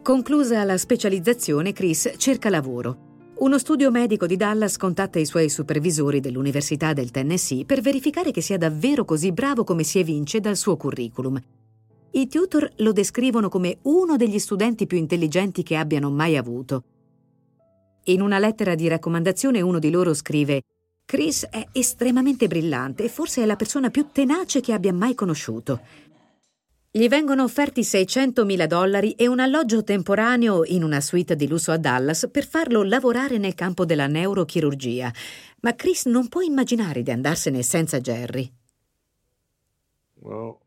Conclusa 0.02 0.64
la 0.64 0.78
specializzazione, 0.78 1.74
Chris 1.74 2.14
cerca 2.18 2.50
lavoro. 2.50 3.08
Uno 3.40 3.58
studio 3.58 3.92
medico 3.92 4.26
di 4.26 4.36
Dallas 4.36 4.78
contatta 4.78 5.20
i 5.20 5.26
suoi 5.26 5.50
supervisori 5.50 6.20
dell'Università 6.20 6.94
del 6.94 7.12
Tennessee 7.12 7.66
per 7.66 7.82
verificare 7.82 8.32
che 8.32 8.42
sia 8.42 8.58
davvero 8.58 9.06
così 9.06 9.32
bravo 9.32 9.64
come 9.64 9.84
si 9.84 10.00
evince 10.00 10.40
dal 10.40 10.58
suo 10.58 10.78
curriculum. 10.78 11.40
I 12.12 12.28
tutor 12.28 12.72
lo 12.78 12.91
descrivono 12.91 13.50
come 13.50 13.78
uno 13.84 14.17
degli 14.17 14.39
studenti 14.39 14.88
più 14.88 14.98
intelligenti 14.98 15.62
che 15.62 15.76
abbiano 15.76 16.10
mai 16.10 16.38
avuto. 16.38 16.84
In 18.06 18.22
una 18.22 18.39
lettera 18.39 18.74
di 18.74 18.88
raccomandazione 18.88 19.62
uno 19.62 19.78
di 19.78 19.91
loro 19.91 20.13
scrive 20.15 20.63
Chris 21.06 21.48
è 21.50 21.67
estremamente 21.72 22.48
brillante 22.48 23.04
e 23.04 23.10
forse 23.10 23.43
è 23.43 23.45
la 23.45 23.56
persona 23.56 23.89
più 23.89 24.08
tenace 24.12 24.62
che 24.62 24.74
abbia 24.74 24.93
mai 24.93 25.15
conosciuto. 25.15 25.82
Gli 26.91 27.08
vengono 27.08 27.43
offerti 27.43 27.82
600.000 27.82 28.65
dollari 28.65 29.12
e 29.12 29.28
un 29.28 29.39
alloggio 29.39 29.84
temporaneo 29.84 30.65
in 30.65 30.84
una 30.84 31.02
suite 31.02 31.36
di 31.36 31.48
lusso 31.48 31.72
a 31.72 31.78
Dallas 31.78 32.28
per 32.32 32.48
farlo 32.48 32.82
lavorare 32.84 33.38
nel 33.38 33.54
campo 33.54 33.86
della 33.86 34.08
neurochirurgia, 34.08 35.13
ma 35.62 35.76
Chris 35.76 36.06
non 36.06 36.28
può 36.28 36.41
immaginare 36.41 37.04
di 37.04 37.12
andarsene 37.12 37.62
senza 37.62 38.00
Jerry. 38.00 38.52
Well. 40.15 40.59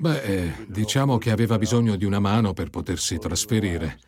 Beh, 0.00 0.22
eh, 0.22 0.52
diciamo 0.68 1.18
che 1.18 1.30
aveva 1.30 1.58
bisogno 1.58 1.96
di 1.96 2.04
una 2.04 2.18
mano 2.18 2.52
per 2.52 2.70
potersi 2.70 3.18
trasferire. 3.18 3.98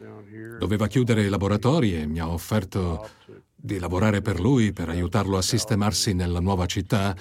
Doveva 0.58 0.86
chiudere 0.86 1.22
i 1.22 1.28
laboratori 1.28 2.00
e 2.00 2.06
mi 2.06 2.20
ha 2.20 2.28
offerto 2.28 3.08
di 3.54 3.78
lavorare 3.78 4.20
per 4.22 4.40
lui 4.40 4.72
per 4.72 4.88
aiutarlo 4.88 5.36
a 5.36 5.42
sistemarsi 5.42 6.14
nella 6.14 6.40
nuova 6.40 6.66
città 6.66 7.14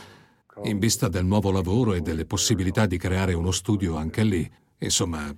in 0.64 0.80
vista 0.80 1.08
del 1.08 1.26
nuovo 1.26 1.52
lavoro 1.52 1.94
e 1.94 2.02
delle 2.02 2.26
possibilità 2.26 2.86
di 2.86 2.98
creare 2.98 3.34
uno 3.34 3.52
studio 3.52 3.96
anche 3.96 4.24
lì. 4.24 4.52
Insomma. 4.80 5.36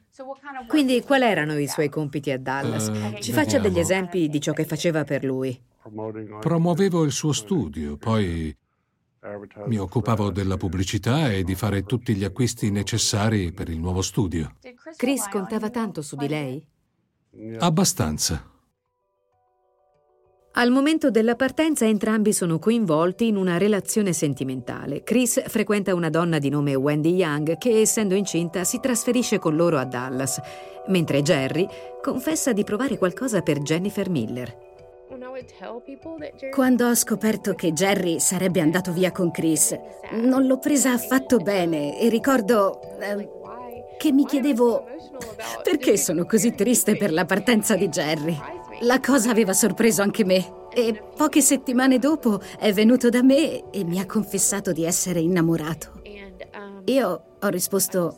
Quindi 0.68 1.02
quali 1.02 1.26
erano 1.26 1.58
i 1.58 1.68
suoi 1.68 1.90
compiti 1.90 2.32
a 2.32 2.40
Dallas? 2.40 2.88
Uh, 2.88 3.20
Ci 3.20 3.32
faccia 3.32 3.60
degli 3.60 3.80
esempi 3.80 4.30
di 4.30 4.40
ciò 4.40 4.54
che 4.54 4.66
faceva 4.66 5.04
per 5.04 5.24
lui. 5.24 5.60
Promuovevo 6.40 7.04
il 7.04 7.12
suo 7.12 7.34
studio, 7.34 7.98
poi 7.98 8.56
mi 9.68 9.78
occupavo 9.78 10.32
della 10.32 10.58
pubblicità 10.58 11.32
e 11.32 11.44
di 11.44 11.56
fare 11.56 11.84
tutti 11.84 12.14
gli 12.14 12.24
acquisti 12.24 12.72
necessari 12.72 13.54
per 13.54 13.70
il 13.70 13.80
nuovo 13.80 14.02
studio. 14.02 14.56
Chris 14.98 15.30
contava 15.30 15.70
tanto 15.70 16.02
su 16.02 16.16
di 16.16 16.28
lei? 16.28 16.66
Abbastanza. 17.60 18.52
Al 20.56 20.70
momento 20.70 21.10
della 21.10 21.36
partenza 21.36 21.86
entrambi 21.86 22.32
sono 22.32 22.60
coinvolti 22.60 23.26
in 23.26 23.38
una 23.38 23.58
relazione 23.58 24.14
sentimentale. 24.14 25.02
Chris 25.02 25.42
frequenta 25.48 25.96
una 25.96 26.12
donna 26.12 26.38
di 26.38 26.50
nome 26.50 26.76
Wendy 26.76 27.16
Young 27.16 27.58
che, 27.58 27.80
essendo 27.80 28.14
incinta, 28.14 28.64
si 28.64 28.80
trasferisce 28.80 29.40
con 29.40 29.56
loro 29.56 29.80
a 29.80 29.86
Dallas, 29.86 30.40
mentre 30.90 31.24
Jerry 31.24 31.68
confessa 32.04 32.54
di 32.54 32.64
provare 32.64 33.00
qualcosa 33.00 33.42
per 33.42 33.62
Jennifer 33.62 34.10
Miller. 34.12 34.73
Quando 36.52 36.88
ho 36.88 36.96
scoperto 36.96 37.54
che 37.54 37.72
Jerry 37.72 38.20
sarebbe 38.20 38.62
andato 38.62 38.92
via 38.92 39.12
con 39.12 39.32
Chris, 39.32 39.78
non 40.12 40.46
l'ho 40.46 40.60
presa 40.60 40.92
affatto 40.92 41.38
bene 41.38 42.00
e 42.00 42.10
ricordo 42.10 42.80
eh, 43.00 43.30
che 43.98 44.12
mi 44.12 44.26
chiedevo 44.26 44.86
perché 45.64 45.98
sono 45.98 46.26
così 46.26 46.54
triste 46.54 46.98
per 46.98 47.12
la 47.12 47.26
partenza 47.26 47.76
di 47.76 47.88
Jerry. 47.90 48.38
La 48.82 49.00
cosa 49.00 49.30
aveva 49.30 49.54
sorpreso 49.54 50.02
anche 50.02 50.26
me. 50.26 50.62
E 50.76 51.00
poche 51.16 51.42
settimane 51.42 52.00
dopo 52.00 52.42
è 52.58 52.74
venuto 52.74 53.10
da 53.10 53.22
me 53.22 53.70
e 53.70 53.84
mi 53.84 54.00
ha 54.00 54.08
confessato 54.08 54.72
di 54.72 54.84
essere 54.84 55.20
innamorato. 55.20 56.02
Io 56.86 57.24
ho 57.40 57.48
risposto 57.48 58.18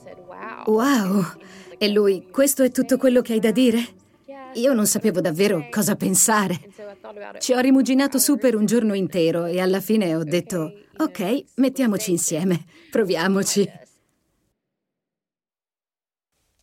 wow. 0.65 1.23
E 1.77 1.89
lui 1.89 2.27
questo 2.31 2.63
è 2.63 2.71
tutto 2.71 2.97
quello 2.97 3.21
che 3.21 3.33
hai 3.33 3.39
da 3.39 3.51
dire? 3.51 3.85
Io 4.53 4.73
non 4.73 4.87
sapevo 4.87 5.19
davvero 5.19 5.67
cosa 5.69 5.95
pensare. 5.95 6.57
Ci 7.39 7.53
ho 7.53 7.59
rimuginato 7.59 8.17
su 8.17 8.37
per 8.37 8.55
un 8.55 8.65
giorno 8.65 8.93
intero 8.93 9.45
e 9.45 9.59
alla 9.59 9.79
fine 9.79 10.15
ho 10.15 10.23
detto, 10.23 10.73
ok, 10.97 11.43
mettiamoci 11.55 12.11
insieme, 12.11 12.65
proviamoci. 12.89 13.69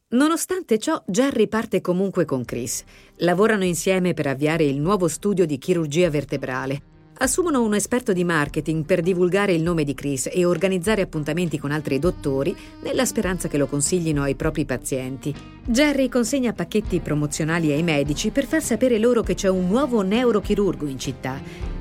Nonostante 0.09 0.78
ciò, 0.78 1.02
Jerry 1.07 1.48
parte 1.48 1.81
comunque 1.81 2.24
con 2.24 2.44
Chris. 2.44 2.85
Lavorano 3.16 3.64
insieme 3.64 4.12
per 4.12 4.26
avviare 4.26 4.64
il 4.64 4.78
nuovo 4.78 5.09
studio 5.09 5.46
di 5.46 5.57
chirurgia 5.57 6.11
vertebrale. 6.11 6.91
Assumono 7.22 7.62
un 7.62 7.72
esperto 7.72 8.12
di 8.12 8.24
marketing 8.24 8.85
per 8.85 9.00
divulgare 9.00 9.52
il 9.52 9.62
nome 9.62 9.85
di 9.85 9.94
Chris 9.94 10.28
e 10.28 10.44
organizzare 10.44 11.02
appuntamenti 11.02 11.56
con 11.56 11.70
altri 11.70 12.00
dottori 12.00 12.52
nella 12.80 13.04
speranza 13.04 13.46
che 13.46 13.58
lo 13.58 13.68
consiglino 13.68 14.22
ai 14.22 14.35
propri 14.35 14.64
pazienti. 14.64 15.32
Jerry 15.64 16.08
consegna 16.08 16.52
pacchetti 16.52 16.98
promozionali 16.98 17.70
ai 17.70 17.85
medici 17.85 18.30
per 18.30 18.44
far 18.44 18.61
sapere 18.61 18.98
loro 18.98 19.22
che 19.22 19.35
c'è 19.35 19.48
un 19.48 19.68
nuovo 19.68 20.02
neurochirurgo 20.02 20.88
in 20.88 20.98
città. 20.98 21.80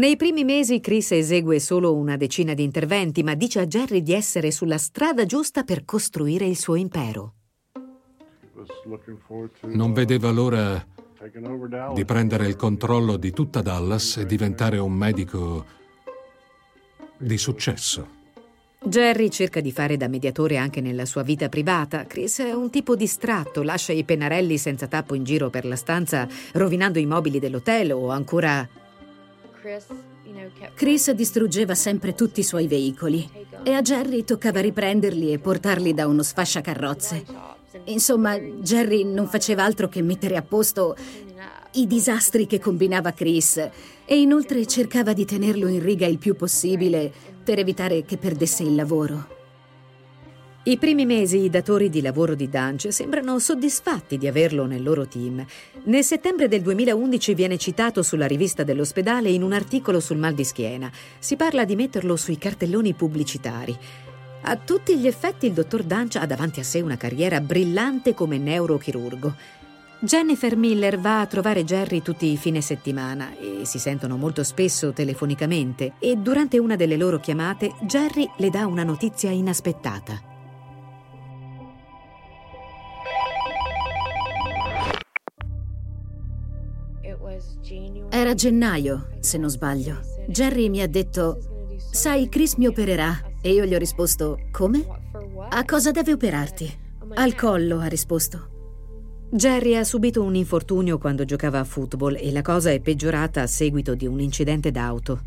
Nei 0.00 0.16
primi 0.16 0.44
mesi 0.44 0.80
Chris 0.80 1.12
esegue 1.12 1.60
solo 1.60 1.94
una 1.94 2.16
decina 2.16 2.54
di 2.54 2.62
interventi, 2.62 3.22
ma 3.22 3.34
dice 3.34 3.60
a 3.60 3.66
Jerry 3.66 4.00
di 4.00 4.14
essere 4.14 4.50
sulla 4.50 4.78
strada 4.78 5.26
giusta 5.26 5.62
per 5.62 5.84
costruire 5.84 6.46
il 6.46 6.56
suo 6.56 6.74
impero. 6.74 7.34
Non 9.64 9.92
vedeva 9.92 10.30
l'ora 10.30 10.82
di 11.92 12.06
prendere 12.06 12.46
il 12.46 12.56
controllo 12.56 13.18
di 13.18 13.30
tutta 13.30 13.60
Dallas 13.60 14.16
e 14.16 14.24
diventare 14.24 14.78
un 14.78 14.92
medico 14.92 15.66
di 17.18 17.36
successo. 17.36 18.08
Jerry 18.82 19.28
cerca 19.28 19.60
di 19.60 19.70
fare 19.70 19.98
da 19.98 20.08
mediatore 20.08 20.56
anche 20.56 20.80
nella 20.80 21.04
sua 21.04 21.22
vita 21.22 21.50
privata. 21.50 22.06
Chris 22.06 22.40
è 22.40 22.54
un 22.54 22.70
tipo 22.70 22.96
distratto, 22.96 23.62
lascia 23.62 23.92
i 23.92 24.04
pennarelli 24.04 24.56
senza 24.56 24.86
tappo 24.86 25.14
in 25.14 25.24
giro 25.24 25.50
per 25.50 25.66
la 25.66 25.76
stanza, 25.76 26.26
rovinando 26.52 26.98
i 26.98 27.04
mobili 27.04 27.38
dell'hotel 27.38 27.92
o 27.92 28.08
ancora... 28.08 28.66
Chris 30.74 31.10
distruggeva 31.10 31.74
sempre 31.74 32.14
tutti 32.14 32.40
i 32.40 32.44
suoi 32.44 32.66
veicoli 32.66 33.28
e 33.62 33.72
a 33.72 33.82
Jerry 33.82 34.24
toccava 34.24 34.60
riprenderli 34.60 35.32
e 35.32 35.38
portarli 35.38 35.92
da 35.92 36.06
uno 36.06 36.22
sfasciacarrozze. 36.22 37.24
Insomma, 37.84 38.38
Jerry 38.38 39.04
non 39.04 39.28
faceva 39.28 39.64
altro 39.64 39.88
che 39.88 40.02
mettere 40.02 40.36
a 40.36 40.42
posto 40.42 40.96
i 41.72 41.86
disastri 41.86 42.46
che 42.46 42.58
combinava 42.58 43.12
Chris 43.12 43.56
e 44.04 44.20
inoltre 44.20 44.66
cercava 44.66 45.12
di 45.12 45.24
tenerlo 45.24 45.68
in 45.68 45.82
riga 45.82 46.06
il 46.06 46.18
più 46.18 46.34
possibile 46.34 47.12
per 47.44 47.58
evitare 47.58 48.04
che 48.04 48.16
perdesse 48.16 48.62
il 48.62 48.74
lavoro. 48.74 49.39
I 50.62 50.76
primi 50.76 51.06
mesi 51.06 51.38
i 51.38 51.48
datori 51.48 51.88
di 51.88 52.02
lavoro 52.02 52.34
di 52.34 52.50
Dunge 52.50 52.92
sembrano 52.92 53.38
soddisfatti 53.38 54.18
di 54.18 54.26
averlo 54.26 54.66
nel 54.66 54.82
loro 54.82 55.08
team. 55.08 55.42
Nel 55.84 56.04
settembre 56.04 56.48
del 56.48 56.60
2011 56.60 57.32
viene 57.32 57.56
citato 57.56 58.02
sulla 58.02 58.26
rivista 58.26 58.62
dell'ospedale 58.62 59.30
in 59.30 59.42
un 59.42 59.54
articolo 59.54 60.00
sul 60.00 60.18
mal 60.18 60.34
di 60.34 60.44
schiena. 60.44 60.92
Si 61.18 61.36
parla 61.36 61.64
di 61.64 61.76
metterlo 61.76 62.14
sui 62.14 62.36
cartelloni 62.36 62.92
pubblicitari. 62.92 63.74
A 64.42 64.56
tutti 64.56 64.98
gli 64.98 65.06
effetti 65.06 65.46
il 65.46 65.54
dottor 65.54 65.82
Dunch 65.82 66.16
ha 66.16 66.26
davanti 66.26 66.60
a 66.60 66.64
sé 66.64 66.82
una 66.82 66.98
carriera 66.98 67.40
brillante 67.40 68.12
come 68.12 68.36
neurochirurgo. 68.36 69.34
Jennifer 70.00 70.56
Miller 70.56 70.98
va 70.98 71.22
a 71.22 71.26
trovare 71.26 71.64
Jerry 71.64 72.02
tutti 72.02 72.30
i 72.30 72.36
fine 72.36 72.60
settimana 72.60 73.30
e 73.38 73.64
si 73.64 73.78
sentono 73.78 74.18
molto 74.18 74.44
spesso 74.44 74.92
telefonicamente 74.92 75.94
e 75.98 76.16
durante 76.16 76.58
una 76.58 76.76
delle 76.76 76.98
loro 76.98 77.18
chiamate 77.18 77.72
Jerry 77.80 78.30
le 78.36 78.50
dà 78.50 78.66
una 78.66 78.84
notizia 78.84 79.30
inaspettata. 79.30 80.28
Era 88.08 88.34
gennaio, 88.34 89.08
se 89.20 89.38
non 89.38 89.50
sbaglio. 89.50 90.00
Jerry 90.26 90.68
mi 90.68 90.80
ha 90.80 90.88
detto, 90.88 91.76
sai, 91.90 92.28
Chris 92.28 92.54
mi 92.54 92.66
opererà. 92.66 93.28
E 93.42 93.52
io 93.52 93.64
gli 93.64 93.74
ho 93.74 93.78
risposto, 93.78 94.38
come? 94.50 94.84
A 95.48 95.64
cosa 95.64 95.90
deve 95.90 96.12
operarti? 96.12 96.78
Al 97.14 97.34
collo, 97.34 97.78
ha 97.78 97.86
risposto. 97.86 98.48
Jerry 99.30 99.76
ha 99.76 99.84
subito 99.84 100.22
un 100.22 100.34
infortunio 100.34 100.98
quando 100.98 101.24
giocava 101.24 101.60
a 101.60 101.64
football 101.64 102.16
e 102.18 102.32
la 102.32 102.42
cosa 102.42 102.70
è 102.70 102.80
peggiorata 102.80 103.42
a 103.42 103.46
seguito 103.46 103.94
di 103.94 104.06
un 104.06 104.20
incidente 104.20 104.70
d'auto. 104.70 105.22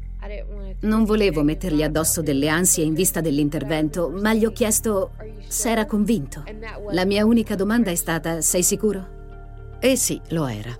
Non 0.81 1.05
volevo 1.05 1.43
mettergli 1.43 1.81
addosso 1.81 2.21
delle 2.21 2.49
ansie 2.49 2.83
in 2.83 2.93
vista 2.93 3.21
dell'intervento, 3.21 4.09
ma 4.09 4.33
gli 4.33 4.45
ho 4.45 4.51
chiesto 4.51 5.11
se 5.47 5.71
era 5.71 5.85
convinto. 5.85 6.43
La 6.91 7.05
mia 7.05 7.25
unica 7.25 7.55
domanda 7.55 7.91
è 7.91 7.95
stata: 7.95 8.41
sei 8.41 8.63
sicuro? 8.63 9.77
E 9.79 9.95
sì, 9.95 10.19
lo 10.29 10.47
era. 10.47 10.77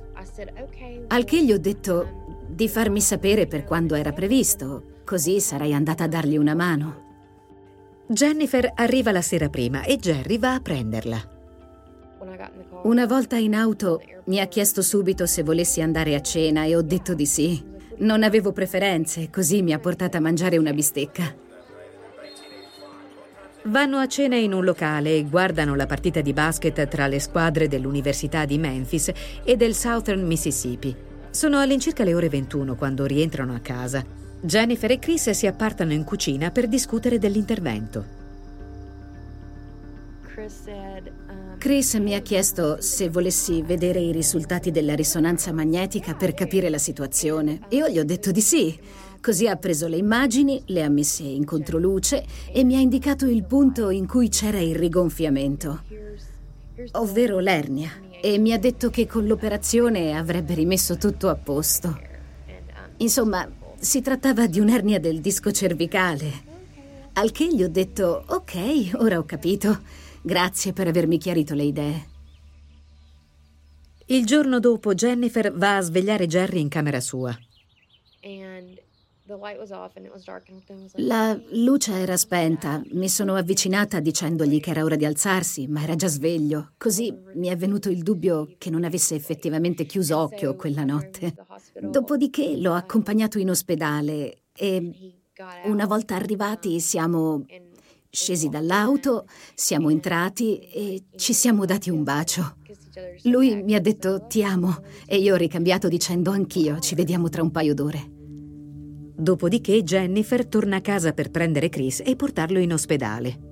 Al 1.08 1.23
che 1.23 1.43
gli 1.43 1.51
ho 1.51 1.60
detto 1.60 2.41
di 2.47 2.67
farmi 2.67 3.01
sapere 3.01 3.47
per 3.47 3.63
quando 3.63 3.95
era 3.95 4.12
previsto, 4.12 5.01
così 5.03 5.39
sarei 5.39 5.73
andata 5.73 6.06
a 6.06 6.08
dargli 6.08 6.38
una 6.38 6.56
mano. 6.56 7.01
Jennifer 8.08 8.71
arriva 8.75 9.12
la 9.12 9.21
sera 9.21 9.49
prima 9.49 9.84
e 9.84 9.97
Jerry 9.97 10.38
va 10.38 10.56
a 10.56 10.60
prenderla. 10.60 11.32
Una 12.84 13.06
volta 13.06 13.38
in 13.38 13.56
auto 13.56 14.01
mi 14.25 14.39
ha 14.39 14.47
chiesto 14.47 14.82
subito 14.82 15.25
se 15.25 15.43
volessi 15.43 15.82
andare 15.82 16.15
a 16.15 16.21
cena 16.21 16.63
e 16.65 16.75
ho 16.75 16.82
detto 16.82 17.13
di 17.13 17.25
sì. 17.25 17.62
Non 17.97 18.23
avevo 18.23 18.51
preferenze, 18.51 19.29
così 19.29 19.62
mi 19.62 19.73
ha 19.73 19.79
portata 19.79 20.17
a 20.17 20.21
mangiare 20.21 20.58
una 20.58 20.73
bistecca. 20.73 21.42
Vanno 23.67 23.97
a 23.97 24.08
cena 24.08 24.36
in 24.36 24.52
un 24.52 24.65
locale 24.65 25.15
e 25.15 25.23
guardano 25.23 25.73
la 25.76 25.86
partita 25.86 26.19
di 26.19 26.34
basket 26.34 26.86
tra 26.89 27.08
le 27.08 27.19
squadre 27.19 27.69
dell'Università 27.69 28.43
di 28.43 28.58
Memphis 28.58 29.10
e 29.41 29.56
del 29.56 29.73
Southern 29.73 30.26
Mississippi. 30.26 30.93
Sono 31.30 31.60
all'incirca 31.60 32.04
le 32.04 32.13
ore 32.13 32.28
21 32.28 32.76
quando 32.76 33.06
rientrano 33.06 33.56
a 33.56 33.60
casa. 33.60 34.06
Jennifer 34.41 34.91
e 34.91 34.99
Chris 34.99 35.30
si 35.30 35.47
appartano 35.47 35.93
in 35.93 36.04
cucina 36.04 36.52
per 36.52 36.67
discutere 36.67 37.17
dell'intervento. 37.17 38.21
Chris 41.58 41.93
mi 41.93 42.15
ha 42.15 42.19
chiesto 42.19 42.82
se 42.82 43.08
volessi 43.08 43.62
vedere 43.62 43.99
i 44.02 44.12
risultati 44.12 44.71
della 44.71 44.93
risonanza 44.93 45.54
magnetica 45.54 46.15
per 46.15 46.34
capire 46.34 46.69
la 46.69 46.78
situazione. 46.78 47.60
Io 47.69 47.88
gli 47.88 47.97
ho 47.97 48.04
detto 48.04 48.32
di 48.32 48.41
sì. 48.41 48.78
Così 49.23 49.47
ha 49.47 49.55
preso 49.55 49.88
le 49.88 49.95
immagini, 49.95 50.62
le 50.65 50.83
ha 50.83 50.89
messe 50.89 51.23
in 51.23 51.45
controluce 51.45 52.25
e 52.51 52.65
mi 52.65 52.75
ha 52.75 52.79
indicato 52.79 53.25
il 53.25 53.45
punto 53.45 53.89
in 53.89 54.05
cui 54.05 54.27
c'era 54.27 54.59
il 54.59 54.75
rigonfiamento, 54.75 55.83
ovvero 56.91 57.39
l'ernia, 57.39 57.89
e 58.21 58.38
mi 58.38 58.51
ha 58.51 58.59
detto 58.59 58.89
che 58.89 59.07
con 59.07 59.25
l'operazione 59.25 60.17
avrebbe 60.17 60.55
rimesso 60.55 60.97
tutto 60.97 61.29
a 61.29 61.36
posto. 61.36 61.97
Insomma, 62.97 63.49
si 63.79 64.01
trattava 64.01 64.45
di 64.45 64.59
un'ernia 64.59 64.99
del 64.99 65.21
disco 65.21 65.53
cervicale. 65.53 66.31
Al 67.13 67.31
che 67.31 67.47
gli 67.47 67.63
ho 67.63 67.69
detto, 67.69 68.25
ok, 68.27 68.91
ora 68.95 69.19
ho 69.19 69.23
capito. 69.23 69.83
Grazie 70.21 70.73
per 70.73 70.88
avermi 70.89 71.17
chiarito 71.17 71.53
le 71.53 71.63
idee. 71.63 72.07
Il 74.07 74.25
giorno 74.25 74.59
dopo 74.59 74.93
Jennifer 74.93 75.53
va 75.53 75.77
a 75.77 75.81
svegliare 75.81 76.27
Jerry 76.27 76.59
in 76.59 76.67
camera 76.67 76.99
sua. 76.99 77.33
La 80.95 81.39
luce 81.51 81.93
era 81.93 82.17
spenta. 82.17 82.81
Mi 82.91 83.07
sono 83.07 83.36
avvicinata 83.36 84.01
dicendogli 84.01 84.59
che 84.59 84.71
era 84.71 84.83
ora 84.83 84.97
di 84.97 85.05
alzarsi, 85.05 85.65
ma 85.67 85.81
era 85.81 85.95
già 85.95 86.07
sveglio. 86.07 86.73
Così 86.77 87.13
mi 87.36 87.47
è 87.47 87.55
venuto 87.55 87.89
il 87.89 88.03
dubbio 88.03 88.55
che 88.57 88.69
non 88.69 88.83
avesse 88.83 89.15
effettivamente 89.15 89.86
chiuso 89.86 90.17
occhio 90.17 90.55
quella 90.55 90.83
notte. 90.83 91.36
Dopodiché 91.79 92.57
l'ho 92.57 92.73
accompagnato 92.73 93.39
in 93.39 93.49
ospedale 93.49 94.43
e 94.53 95.23
una 95.65 95.86
volta 95.86 96.15
arrivati 96.15 96.81
siamo 96.81 97.45
scesi 98.09 98.49
dall'auto, 98.49 99.25
siamo 99.55 99.89
entrati 99.89 100.59
e 100.59 101.05
ci 101.15 101.33
siamo 101.33 101.63
dati 101.65 101.89
un 101.89 102.03
bacio. 102.03 102.57
Lui 103.23 103.63
mi 103.63 103.73
ha 103.73 103.79
detto 103.79 104.27
ti 104.27 104.43
amo 104.43 104.83
e 105.07 105.17
io 105.17 105.33
ho 105.33 105.38
ricambiato 105.38 105.88
dicendo 105.88 106.29
anch'io, 106.29 106.79
ci 106.79 106.93
vediamo 106.93 107.29
tra 107.29 107.41
un 107.41 107.49
paio 107.51 107.73
d'ore. 107.73 108.12
Dopodiché 109.15 109.84
Jennifer 109.84 110.45
torna 110.47 110.78
a 110.78 110.82
casa 110.82 111.13
per 111.13 111.30
prendere 111.30 111.69
Chris 111.69 112.02
e 112.04 112.15
portarlo 112.15 112.60
in 112.60 112.73
ospedale. 112.73 113.52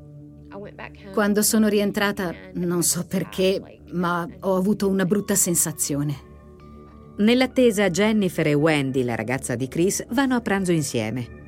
Quando 1.14 1.42
sono 1.42 1.68
rientrata, 1.68 2.34
non 2.56 2.84
so 2.84 3.06
perché, 3.06 3.82
ma 3.92 4.28
ho 4.42 4.56
avuto 4.56 4.90
una 4.90 5.06
brutta 5.06 5.36
sensazione. 5.36 6.30
Nell'attesa, 7.18 7.90
Jennifer 7.90 8.48
e 8.48 8.54
Wendy, 8.54 9.04
la 9.04 9.16
ragazza 9.16 9.56
di 9.56 9.68
Chris, 9.68 10.04
vanno 10.10 10.36
a 10.36 10.42
pranzo 10.42 10.72
insieme. 10.72 11.40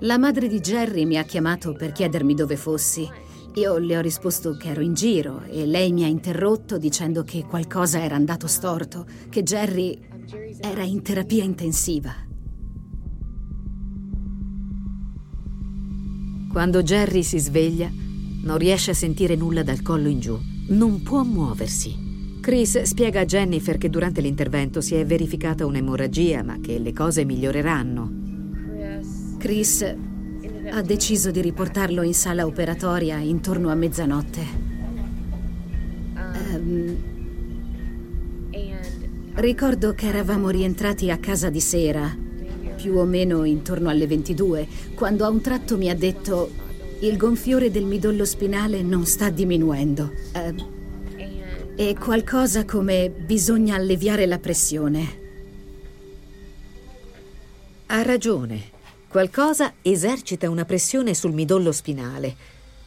La 0.00 0.18
madre 0.18 0.48
di 0.48 0.60
Jerry 0.60 1.04
mi 1.04 1.18
ha 1.18 1.24
chiamato 1.24 1.74
per 1.74 1.92
chiedermi 1.92 2.34
dove 2.34 2.56
fossi. 2.56 3.08
Io 3.54 3.78
le 3.78 3.96
ho 3.96 4.00
risposto 4.00 4.56
che 4.56 4.68
ero 4.68 4.82
in 4.82 4.94
giro 4.94 5.42
e 5.44 5.64
lei 5.64 5.92
mi 5.92 6.04
ha 6.04 6.08
interrotto 6.08 6.76
dicendo 6.78 7.22
che 7.22 7.44
qualcosa 7.46 8.02
era 8.02 8.14
andato 8.14 8.46
storto, 8.46 9.06
che 9.28 9.42
Jerry 9.42 9.98
era 10.60 10.82
in 10.82 11.02
terapia 11.02 11.44
intensiva. 11.44 12.25
Quando 16.56 16.82
Jerry 16.82 17.22
si 17.22 17.38
sveglia, 17.38 17.92
non 18.44 18.56
riesce 18.56 18.92
a 18.92 18.94
sentire 18.94 19.36
nulla 19.36 19.62
dal 19.62 19.82
collo 19.82 20.08
in 20.08 20.20
giù. 20.20 20.40
Non 20.68 21.02
può 21.02 21.22
muoversi. 21.22 22.38
Chris 22.40 22.80
spiega 22.80 23.20
a 23.20 23.24
Jennifer 23.26 23.76
che 23.76 23.90
durante 23.90 24.22
l'intervento 24.22 24.80
si 24.80 24.94
è 24.94 25.04
verificata 25.04 25.66
un'emorragia, 25.66 26.42
ma 26.42 26.58
che 26.58 26.78
le 26.78 26.94
cose 26.94 27.26
miglioreranno. 27.26 28.10
Chris 29.36 29.82
ha 30.70 30.80
deciso 30.80 31.30
di 31.30 31.42
riportarlo 31.42 32.00
in 32.00 32.14
sala 32.14 32.46
operatoria 32.46 33.18
intorno 33.18 33.68
a 33.68 33.74
mezzanotte. 33.74 34.42
Um, 36.14 36.96
ricordo 39.34 39.92
che 39.92 40.06
eravamo 40.06 40.48
rientrati 40.48 41.10
a 41.10 41.18
casa 41.18 41.50
di 41.50 41.60
sera 41.60 42.24
più 42.86 42.98
o 42.98 43.04
meno 43.04 43.42
intorno 43.42 43.88
alle 43.88 44.06
22, 44.06 44.68
quando 44.94 45.24
a 45.24 45.28
un 45.28 45.40
tratto 45.40 45.76
mi 45.76 45.90
ha 45.90 45.94
detto 45.96 46.48
il 47.00 47.16
gonfiore 47.16 47.68
del 47.68 47.84
midollo 47.84 48.24
spinale 48.24 48.80
non 48.80 49.04
sta 49.06 49.28
diminuendo. 49.28 50.12
Eh, 50.32 50.54
è 51.74 51.94
qualcosa 51.94 52.64
come 52.64 53.10
bisogna 53.10 53.74
alleviare 53.74 54.24
la 54.26 54.38
pressione. 54.38 55.24
Ha 57.86 58.02
ragione. 58.02 58.74
Qualcosa 59.08 59.74
esercita 59.82 60.48
una 60.48 60.64
pressione 60.64 61.12
sul 61.12 61.32
midollo 61.32 61.72
spinale. 61.72 62.36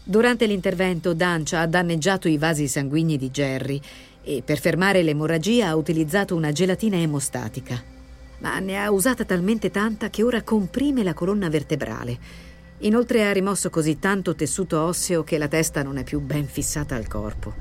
Durante 0.02 0.46
l'intervento 0.46 1.14
Dancia 1.14 1.60
ha 1.60 1.68
danneggiato 1.68 2.30
i 2.30 2.38
vasi 2.38 2.70
sanguigni 2.70 3.18
di 3.18 3.30
Jerry 3.30 3.82
e 4.24 4.44
per 4.46 4.60
fermare 4.60 5.04
l'emorragia 5.04 5.68
ha 5.68 5.76
utilizzato 5.76 6.36
una 6.36 6.54
gelatina 6.54 6.96
emostatica 6.96 7.98
ma 8.40 8.60
ne 8.60 8.82
ha 8.82 8.92
usata 8.92 9.26
talmente 9.26 9.70
tanta 9.72 10.10
che 10.10 10.24
ora 10.24 10.42
comprime 10.44 11.04
la 11.04 11.14
colonna 11.14 11.50
vertebrale. 11.50 12.48
Inoltre 12.80 13.28
ha 13.28 13.32
rimosso 13.34 13.70
così 13.70 14.00
tanto 14.00 14.36
tessuto 14.36 14.80
osseo 14.82 15.24
che 15.24 15.38
la 15.38 15.48
testa 15.48 15.84
non 15.84 15.98
è 15.98 16.04
più 16.04 16.22
ben 16.22 16.46
fissata 16.46 16.96
al 16.96 17.08
corpo. 17.08 17.54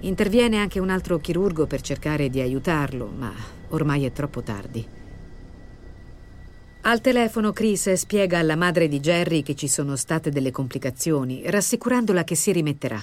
Interviene 0.00 0.58
anche 0.58 0.78
un 0.78 0.90
altro 0.90 1.18
chirurgo 1.18 1.66
per 1.66 1.80
cercare 1.80 2.28
di 2.28 2.40
aiutarlo, 2.40 3.06
ma 3.06 3.32
ormai 3.70 4.04
è 4.04 4.12
troppo 4.12 4.42
tardi. 4.42 4.86
Al 6.82 7.00
telefono 7.00 7.52
Chris 7.52 7.92
spiega 7.94 8.38
alla 8.38 8.54
madre 8.54 8.86
di 8.86 9.00
Jerry 9.00 9.42
che 9.42 9.56
ci 9.56 9.66
sono 9.66 9.96
state 9.96 10.30
delle 10.30 10.52
complicazioni, 10.52 11.42
rassicurandola 11.50 12.22
che 12.22 12.36
si 12.36 12.52
rimetterà. 12.52 13.02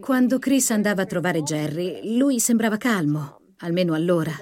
Quando 0.00 0.38
Chris 0.38 0.70
andava 0.70 1.02
a 1.02 1.06
trovare 1.06 1.42
Jerry, 1.42 2.16
lui 2.16 2.38
sembrava 2.38 2.76
calmo 2.76 3.39
almeno 3.60 3.94
allora. 3.94 4.32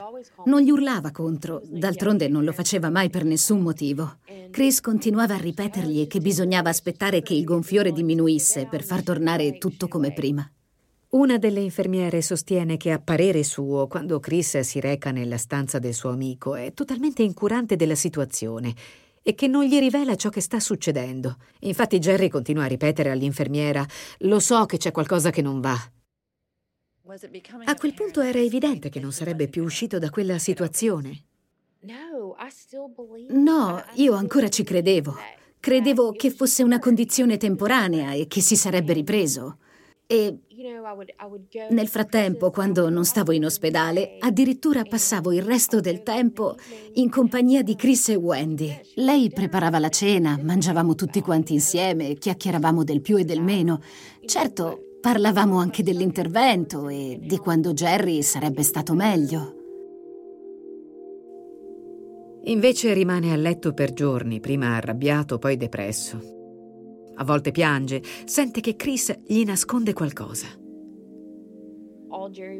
Non 0.44 0.60
gli 0.60 0.70
urlava 0.70 1.10
contro, 1.10 1.62
d'altronde 1.64 2.28
non 2.28 2.44
lo 2.44 2.52
faceva 2.52 2.90
mai 2.90 3.10
per 3.10 3.24
nessun 3.24 3.60
motivo. 3.60 4.18
Chris 4.50 4.80
continuava 4.80 5.34
a 5.34 5.38
ripetergli 5.38 6.06
che 6.06 6.20
bisognava 6.20 6.68
aspettare 6.68 7.22
che 7.22 7.34
il 7.34 7.44
gonfiore 7.44 7.92
diminuisse 7.92 8.66
per 8.66 8.82
far 8.82 9.02
tornare 9.02 9.58
tutto 9.58 9.88
come 9.88 10.12
prima. 10.12 10.50
Una 11.10 11.38
delle 11.38 11.60
infermiere 11.60 12.20
sostiene 12.20 12.76
che 12.76 12.92
a 12.92 12.98
parere 12.98 13.42
suo, 13.42 13.86
quando 13.86 14.20
Chris 14.20 14.58
si 14.60 14.78
reca 14.78 15.10
nella 15.10 15.38
stanza 15.38 15.78
del 15.78 15.94
suo 15.94 16.10
amico, 16.10 16.54
è 16.54 16.74
totalmente 16.74 17.22
incurante 17.22 17.76
della 17.76 17.94
situazione 17.94 18.74
e 19.22 19.34
che 19.34 19.46
non 19.46 19.64
gli 19.64 19.78
rivela 19.78 20.16
ciò 20.16 20.28
che 20.28 20.42
sta 20.42 20.60
succedendo. 20.60 21.36
Infatti 21.60 21.98
Jerry 21.98 22.28
continua 22.28 22.64
a 22.64 22.68
ripetere 22.68 23.10
all'infermiera 23.10 23.86
Lo 24.20 24.38
so 24.38 24.66
che 24.66 24.76
c'è 24.76 24.90
qualcosa 24.90 25.30
che 25.30 25.42
non 25.42 25.60
va. 25.60 25.78
A 27.64 27.74
quel 27.76 27.94
punto 27.94 28.20
era 28.20 28.38
evidente 28.38 28.90
che 28.90 29.00
non 29.00 29.12
sarebbe 29.12 29.48
più 29.48 29.64
uscito 29.64 29.98
da 29.98 30.10
quella 30.10 30.38
situazione. 30.38 31.24
No, 33.30 33.82
io 33.94 34.12
ancora 34.12 34.48
ci 34.50 34.62
credevo. 34.62 35.16
Credevo 35.58 36.12
che 36.12 36.30
fosse 36.30 36.62
una 36.62 36.78
condizione 36.78 37.38
temporanea 37.38 38.12
e 38.12 38.26
che 38.26 38.42
si 38.42 38.56
sarebbe 38.56 38.92
ripreso. 38.92 39.56
E 40.06 40.38
nel 41.70 41.88
frattempo, 41.88 42.50
quando 42.50 42.90
non 42.90 43.04
stavo 43.04 43.32
in 43.32 43.44
ospedale, 43.44 44.16
addirittura 44.18 44.82
passavo 44.82 45.32
il 45.32 45.42
resto 45.42 45.80
del 45.80 46.02
tempo 46.02 46.56
in 46.94 47.08
compagnia 47.08 47.62
di 47.62 47.74
Chris 47.74 48.10
e 48.10 48.16
Wendy. 48.16 48.80
Lei 48.96 49.30
preparava 49.30 49.78
la 49.78 49.90
cena, 49.90 50.38
mangiavamo 50.42 50.94
tutti 50.94 51.20
quanti 51.20 51.54
insieme, 51.54 52.14
chiacchieravamo 52.14 52.84
del 52.84 53.00
più 53.00 53.16
e 53.16 53.24
del 53.24 53.42
meno. 53.42 53.82
Certo, 54.24 54.87
Parlavamo 55.08 55.56
anche 55.56 55.82
dell'intervento 55.82 56.90
e 56.90 57.18
di 57.18 57.38
quando 57.38 57.72
Jerry 57.72 58.20
sarebbe 58.20 58.62
stato 58.62 58.92
meglio. 58.92 59.54
Invece 62.44 62.92
rimane 62.92 63.32
a 63.32 63.36
letto 63.36 63.72
per 63.72 63.94
giorni, 63.94 64.38
prima 64.38 64.76
arrabbiato, 64.76 65.38
poi 65.38 65.56
depresso. 65.56 66.20
A 67.14 67.24
volte 67.24 67.52
piange, 67.52 68.02
sente 68.26 68.60
che 68.60 68.76
Chris 68.76 69.18
gli 69.24 69.44
nasconde 69.44 69.94
qualcosa. 69.94 70.46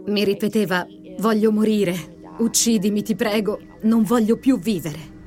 Mi 0.06 0.24
ripeteva, 0.24 0.86
voglio 1.18 1.52
morire, 1.52 2.32
uccidimi, 2.38 3.02
ti 3.02 3.14
prego, 3.14 3.58
non 3.82 4.04
voglio 4.04 4.38
più 4.38 4.58
vivere. 4.58 5.17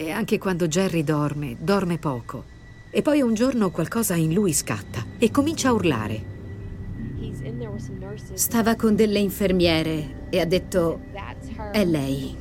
E 0.00 0.10
anche 0.10 0.38
quando 0.38 0.66
Jerry 0.66 1.04
dorme, 1.04 1.58
dorme 1.60 1.98
poco. 1.98 2.44
E 2.88 3.02
poi 3.02 3.20
un 3.20 3.34
giorno 3.34 3.70
qualcosa 3.70 4.14
in 4.14 4.32
lui 4.32 4.54
scatta 4.54 5.04
e 5.18 5.30
comincia 5.30 5.68
a 5.68 5.72
urlare. 5.74 6.24
Stava 8.32 8.76
con 8.76 8.94
delle 8.94 9.18
infermiere 9.18 10.28
e 10.30 10.40
ha 10.40 10.46
detto, 10.46 11.00
è 11.70 11.84
lei. 11.84 12.34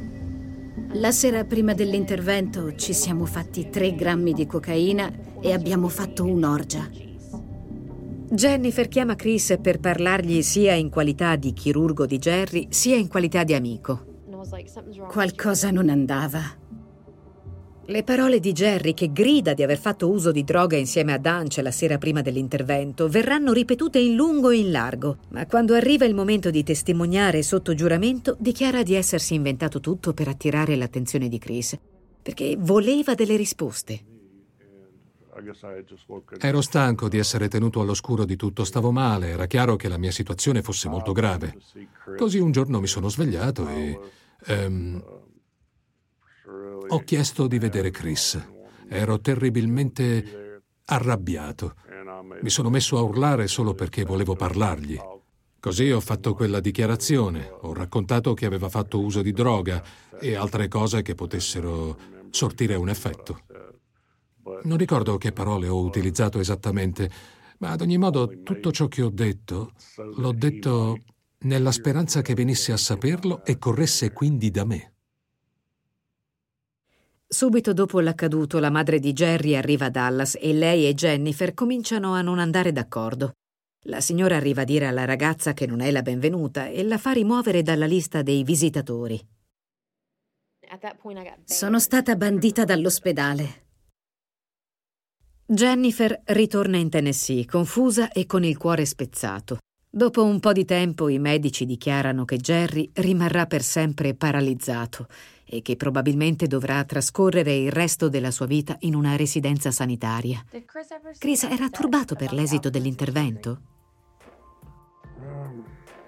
La 0.94 1.12
sera 1.12 1.44
prima 1.44 1.74
dell'intervento 1.74 2.76
ci 2.78 2.94
siamo 2.94 3.26
fatti 3.26 3.70
tre 3.70 3.94
grammi 3.94 4.32
di 4.32 4.48
cocaina 4.48 5.12
e 5.42 5.52
abbiamo 5.52 5.90
fatto 5.90 6.24
un'orgia. 6.24 6.90
Jennifer 8.30 8.88
chiama 8.88 9.16
Chris 9.16 9.58
per 9.62 9.82
parlargli 9.82 10.42
sia 10.44 10.76
in 10.76 10.90
qualità 10.90 11.36
di 11.36 11.52
chirurgo 11.52 12.06
di 12.06 12.20
Jerry, 12.20 12.68
sia 12.70 12.96
in 12.96 13.10
qualità 13.10 13.44
di 13.44 13.54
amico. 13.54 14.06
Qualcosa 15.10 15.72
non 15.72 15.90
andava. 15.90 16.59
Le 17.90 18.04
parole 18.04 18.40
di 18.40 18.52
Jerry, 18.52 18.94
che 18.94 19.12
grida 19.12 19.56
di 19.56 19.64
aver 19.64 19.80
fatto 19.80 20.12
uso 20.12 20.32
di 20.32 20.44
droga 20.44 20.78
insieme 20.78 21.12
a 21.12 21.18
Dance 21.18 21.64
la 21.64 21.72
sera 21.72 21.98
prima 21.98 22.22
dell'intervento, 22.22 23.10
verranno 23.10 23.52
ripetute 23.52 23.98
in 23.98 24.14
lungo 24.14 24.52
e 24.52 24.58
in 24.58 24.70
largo, 24.70 25.18
ma 25.30 25.48
quando 25.48 25.74
arriva 25.74 26.06
il 26.06 26.14
momento 26.14 26.52
di 26.52 26.62
testimoniare 26.62 27.42
sotto 27.42 27.74
giuramento, 27.74 28.38
dichiara 28.38 28.84
di 28.84 28.94
essersi 28.94 29.34
inventato 29.34 29.80
tutto 29.80 30.14
per 30.14 30.28
attirare 30.28 30.76
l'attenzione 30.76 31.28
di 31.28 31.40
Chris, 31.40 31.76
perché 32.22 32.56
voleva 32.60 33.16
delle 33.16 33.36
risposte. 33.36 34.04
Ero 36.38 36.62
stanco 36.62 37.10
di 37.10 37.18
essere 37.18 37.48
tenuto 37.48 37.82
all'oscuro 37.82 38.24
di 38.24 38.36
tutto, 38.36 38.66
stavo 38.66 38.92
male, 38.92 39.30
era 39.30 39.48
chiaro 39.48 39.78
che 39.78 39.88
la 39.88 39.98
mia 39.98 40.12
situazione 40.12 40.62
fosse 40.62 40.90
molto 40.90 41.12
grave. 41.12 41.58
Così 42.16 42.38
un 42.38 42.52
giorno 42.52 42.80
mi 42.80 42.88
sono 42.88 43.10
svegliato 43.10 43.68
e... 43.68 44.00
Um, 44.48 45.04
ho 46.88 47.00
chiesto 47.00 47.48
di 47.48 47.60
vedere 47.60 47.92
Chris. 47.92 48.40
Ero 48.88 49.20
terribilmente 49.20 50.64
arrabbiato. 50.86 51.76
Mi 52.42 52.50
sono 52.50 52.70
messo 52.70 52.98
a 52.98 53.02
urlare 53.02 53.48
solo 53.48 53.74
perché 53.74 54.04
volevo 54.04 54.36
parlargli. 54.36 55.00
Così 55.60 55.92
ho 55.92 56.00
fatto 56.00 56.34
quella 56.34 56.62
dichiarazione, 56.62 57.50
ho 57.62 57.74
raccontato 57.74 58.34
che 58.34 58.46
aveva 58.46 58.70
fatto 58.70 59.00
uso 59.02 59.22
di 59.22 59.34
droga 59.34 59.84
e 60.20 60.36
altre 60.36 60.70
cose 60.70 61.02
che 61.02 61.16
potessero 61.16 61.98
sortire 62.30 62.76
un 62.76 62.90
effetto. 62.90 63.42
Non 64.64 64.78
ricordo 64.78 65.18
che 65.18 65.34
parole 65.34 65.68
ho 65.68 65.82
utilizzato 65.82 66.40
esattamente, 66.40 67.10
ma 67.60 67.72
ad 67.72 67.82
ogni 67.82 67.98
modo 67.98 68.42
tutto 68.42 68.72
ciò 68.72 68.88
che 68.88 69.02
ho 69.02 69.10
detto 69.10 69.74
l'ho 70.16 70.32
detto 70.32 70.98
nella 71.40 71.72
speranza 71.72 72.22
che 72.22 72.34
venisse 72.34 72.72
a 72.72 72.78
saperlo 72.78 73.44
e 73.44 73.58
corresse 73.58 74.12
quindi 74.14 74.52
da 74.52 74.66
me. 74.66 74.94
Subito 77.32 77.74
dopo 77.74 78.00
l'accaduto, 78.00 78.58
la 78.58 78.72
madre 78.72 78.98
di 78.98 79.14
Jerry 79.14 79.54
arriva 79.54 79.86
a 79.86 79.90
Dallas 79.92 80.36
e 80.42 80.52
lei 80.52 80.88
e 80.88 80.96
Jennifer 80.96 81.54
cominciano 81.54 82.16
a 82.16 82.24
non 82.24 82.40
andare 82.40 82.72
d'accordo. 82.72 83.34
La 83.84 84.02
signora 84.02 84.36
arriva 84.36 84.64
a 84.64 84.66
dire 84.66 84.88
alla 84.88 85.06
ragazza 85.06 85.54
che 85.54 85.68
non 85.68 85.80
è 85.80 85.92
la 85.92 86.02
benvenuta 86.02 86.70
e 86.70 86.82
la 86.82 86.98
fa 86.98 87.12
rimuovere 87.12 87.62
dalla 87.62 87.86
lista 87.86 88.24
dei 88.24 88.44
visitatori. 88.44 89.24
Sono 91.46 91.80
stata 91.80 92.16
bandita 92.16 92.66
dall'ospedale. 92.66 93.68
Jennifer 95.46 96.22
ritorna 96.26 96.78
in 96.78 96.90
Tennessee, 96.90 97.46
confusa 97.46 98.12
e 98.12 98.26
con 98.26 98.44
il 98.44 98.58
cuore 98.58 98.86
spezzato. 98.86 99.60
Dopo 99.88 100.24
un 100.24 100.40
po' 100.40 100.52
di 100.52 100.66
tempo 100.66 101.10
i 101.10 101.20
medici 101.20 101.66
dichiarano 101.66 102.26
che 102.26 102.38
Jerry 102.38 102.90
rimarrà 102.94 103.46
per 103.46 103.62
sempre 103.62 104.16
paralizzato 104.16 105.08
e 105.50 105.64
che 105.64 105.76
probabilmente 105.76 106.46
dovrà 106.46 106.84
trascorrere 106.84 107.56
il 107.56 107.72
resto 107.72 108.08
della 108.08 108.30
sua 108.30 108.46
vita 108.46 108.76
in 108.82 108.94
una 108.94 109.16
residenza 109.16 109.72
sanitaria. 109.72 110.44
Chris 111.18 111.44
era 111.44 111.70
turbato 111.70 112.16
per 112.16 112.34
l'esito 112.34 112.70
dell'intervento? 112.70 113.62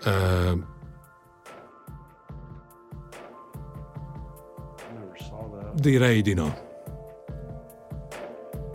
Uh, 0.04 0.64
direi 5.74 6.22
di 6.22 6.34
no. 6.36 6.70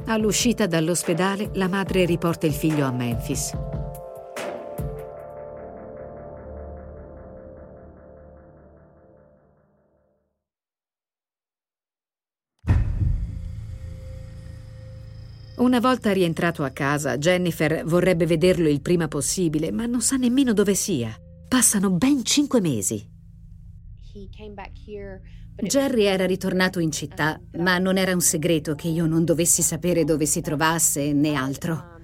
All'uscita 0.06 0.66
dall'ospedale 0.66 1.50
la 1.54 1.68
madre 1.68 2.04
riporta 2.04 2.46
il 2.46 2.52
figlio 2.52 2.86
a 2.86 2.92
Memphis. 2.92 3.85
Una 15.56 15.80
volta 15.80 16.12
rientrato 16.12 16.64
a 16.64 16.70
casa, 16.70 17.16
Jennifer 17.16 17.82
vorrebbe 17.86 18.26
vederlo 18.26 18.68
il 18.68 18.82
prima 18.82 19.08
possibile, 19.08 19.72
ma 19.72 19.86
non 19.86 20.02
sa 20.02 20.16
nemmeno 20.16 20.52
dove 20.52 20.74
sia. 20.74 21.16
Passano 21.48 21.90
ben 21.90 22.22
cinque 22.24 22.60
mesi. 22.60 23.02
Jerry 25.62 26.04
era 26.04 26.26
ritornato 26.26 26.78
in 26.78 26.90
città, 26.90 27.40
ma 27.58 27.78
non 27.78 27.96
era 27.96 28.12
un 28.12 28.20
segreto 28.20 28.74
che 28.74 28.88
io 28.88 29.06
non 29.06 29.24
dovessi 29.24 29.62
sapere 29.62 30.04
dove 30.04 30.26
si 30.26 30.42
trovasse 30.42 31.14
né 31.14 31.32
altro. 31.32 31.94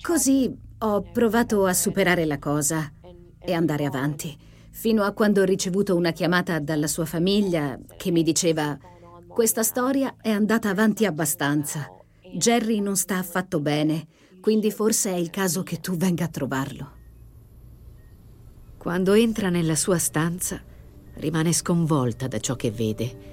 Così 0.00 0.52
ho 0.78 1.02
provato 1.02 1.64
a 1.64 1.74
superare 1.74 2.24
la 2.24 2.40
cosa 2.40 2.92
e 3.38 3.52
andare 3.52 3.84
avanti, 3.84 4.36
fino 4.72 5.04
a 5.04 5.12
quando 5.12 5.42
ho 5.42 5.44
ricevuto 5.44 5.94
una 5.94 6.10
chiamata 6.10 6.58
dalla 6.58 6.88
sua 6.88 7.04
famiglia 7.04 7.78
che 7.96 8.10
mi 8.10 8.24
diceva 8.24 8.76
questa 9.28 9.62
storia 9.62 10.16
è 10.20 10.30
andata 10.30 10.68
avanti 10.68 11.06
abbastanza. 11.06 11.86
Jerry 12.34 12.80
non 12.80 12.96
sta 12.96 13.18
affatto 13.18 13.60
bene, 13.60 14.06
quindi 14.40 14.70
forse 14.70 15.12
è 15.12 15.16
il 15.16 15.30
caso 15.30 15.62
che 15.62 15.80
tu 15.80 15.96
venga 15.96 16.24
a 16.24 16.28
trovarlo. 16.28 16.90
Quando 18.78 19.12
entra 19.12 19.50
nella 19.50 19.76
sua 19.76 19.98
stanza, 19.98 20.60
rimane 21.14 21.52
sconvolta 21.52 22.26
da 22.28 22.40
ciò 22.40 22.56
che 22.56 22.70
vede. 22.70 23.30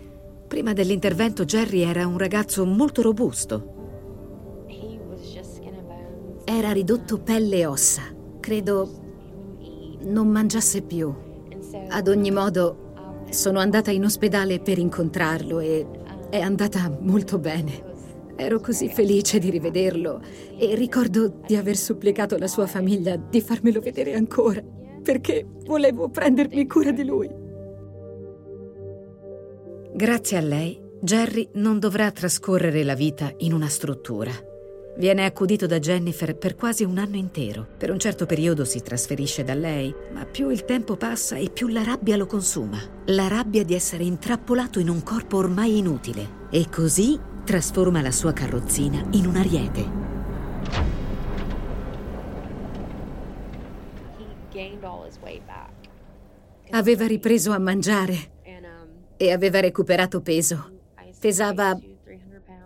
Prima 0.48 0.74
dell'intervento 0.74 1.46
Jerry 1.46 1.82
era 1.82 2.06
un 2.06 2.18
ragazzo 2.18 2.66
molto 2.66 3.02
robusto. 3.02 3.78
Era 6.44 6.72
ridotto 6.72 7.20
pelle 7.20 7.60
e 7.60 7.66
ossa. 7.66 8.02
Credo 8.40 9.98
non 10.02 10.28
mangiasse 10.28 10.82
più. 10.82 11.14
Ad 11.88 12.08
ogni 12.08 12.32
modo, 12.32 13.24
sono 13.30 13.60
andata 13.60 13.92
in 13.92 14.04
ospedale 14.04 14.60
per 14.60 14.78
incontrarlo 14.78 15.60
e 15.60 15.88
è 16.30 16.40
andata 16.40 16.96
molto 17.00 17.40
bene. 17.40 17.89
Ero 18.42 18.62
così 18.62 18.88
felice 18.88 19.38
di 19.38 19.50
rivederlo 19.50 20.22
e 20.58 20.74
ricordo 20.74 21.42
di 21.46 21.58
aver 21.58 21.76
supplicato 21.76 22.38
la 22.38 22.48
sua 22.48 22.68
famiglia 22.68 23.18
di 23.18 23.42
farmelo 23.42 23.82
vedere 23.82 24.14
ancora, 24.14 24.64
perché 25.04 25.46
volevo 25.66 26.08
prendermi 26.08 26.66
cura 26.66 26.92
di 26.92 27.04
lui. 27.04 27.30
Grazie 29.94 30.38
a 30.38 30.42
lei, 30.42 30.82
Jerry 31.02 31.50
non 31.56 31.80
dovrà 31.80 32.12
trascorrere 32.12 32.84
la 32.84 32.96
vita 32.96 33.30
in 33.40 33.52
una 33.52 33.68
struttura. 33.68 34.32
Viene 34.98 35.26
accudito 35.26 35.66
da 35.66 35.80
Jennifer 35.80 36.38
per 36.38 36.56
quasi 36.56 36.84
un 36.84 36.98
anno 36.98 37.16
intero. 37.16 37.68
Per 37.78 37.92
un 37.92 38.00
certo 38.00 38.26
periodo 38.26 38.66
si 38.66 38.82
trasferisce 38.82 39.44
da 39.44 39.54
lei, 39.54 39.94
ma 40.14 40.26
più 40.26 40.50
il 40.50 40.66
tempo 40.66 40.96
passa 40.98 41.36
e 41.36 41.50
più 41.50 41.68
la 41.68 41.84
rabbia 41.84 42.18
lo 42.18 42.26
consuma. 42.26 42.80
La 43.06 43.28
rabbia 43.28 43.64
di 43.64 43.74
essere 43.74 44.04
intrappolato 44.04 44.80
in 44.80 44.90
un 44.90 45.02
corpo 45.04 45.38
ormai 45.38 45.78
inutile. 45.78 46.48
E 46.52 46.68
così 46.70 47.18
trasforma 47.50 48.04
la 48.04 48.12
sua 48.12 48.32
carrozzina 48.32 49.04
in 49.14 49.26
un 49.26 49.36
ariete. 49.36 49.84
Aveva 56.70 57.08
ripreso 57.08 57.52
a 57.52 57.58
mangiare 57.58 58.18
e 59.18 59.32
aveva 59.32 59.62
recuperato 59.62 60.22
peso. 60.22 60.82
Pesava 61.20 61.76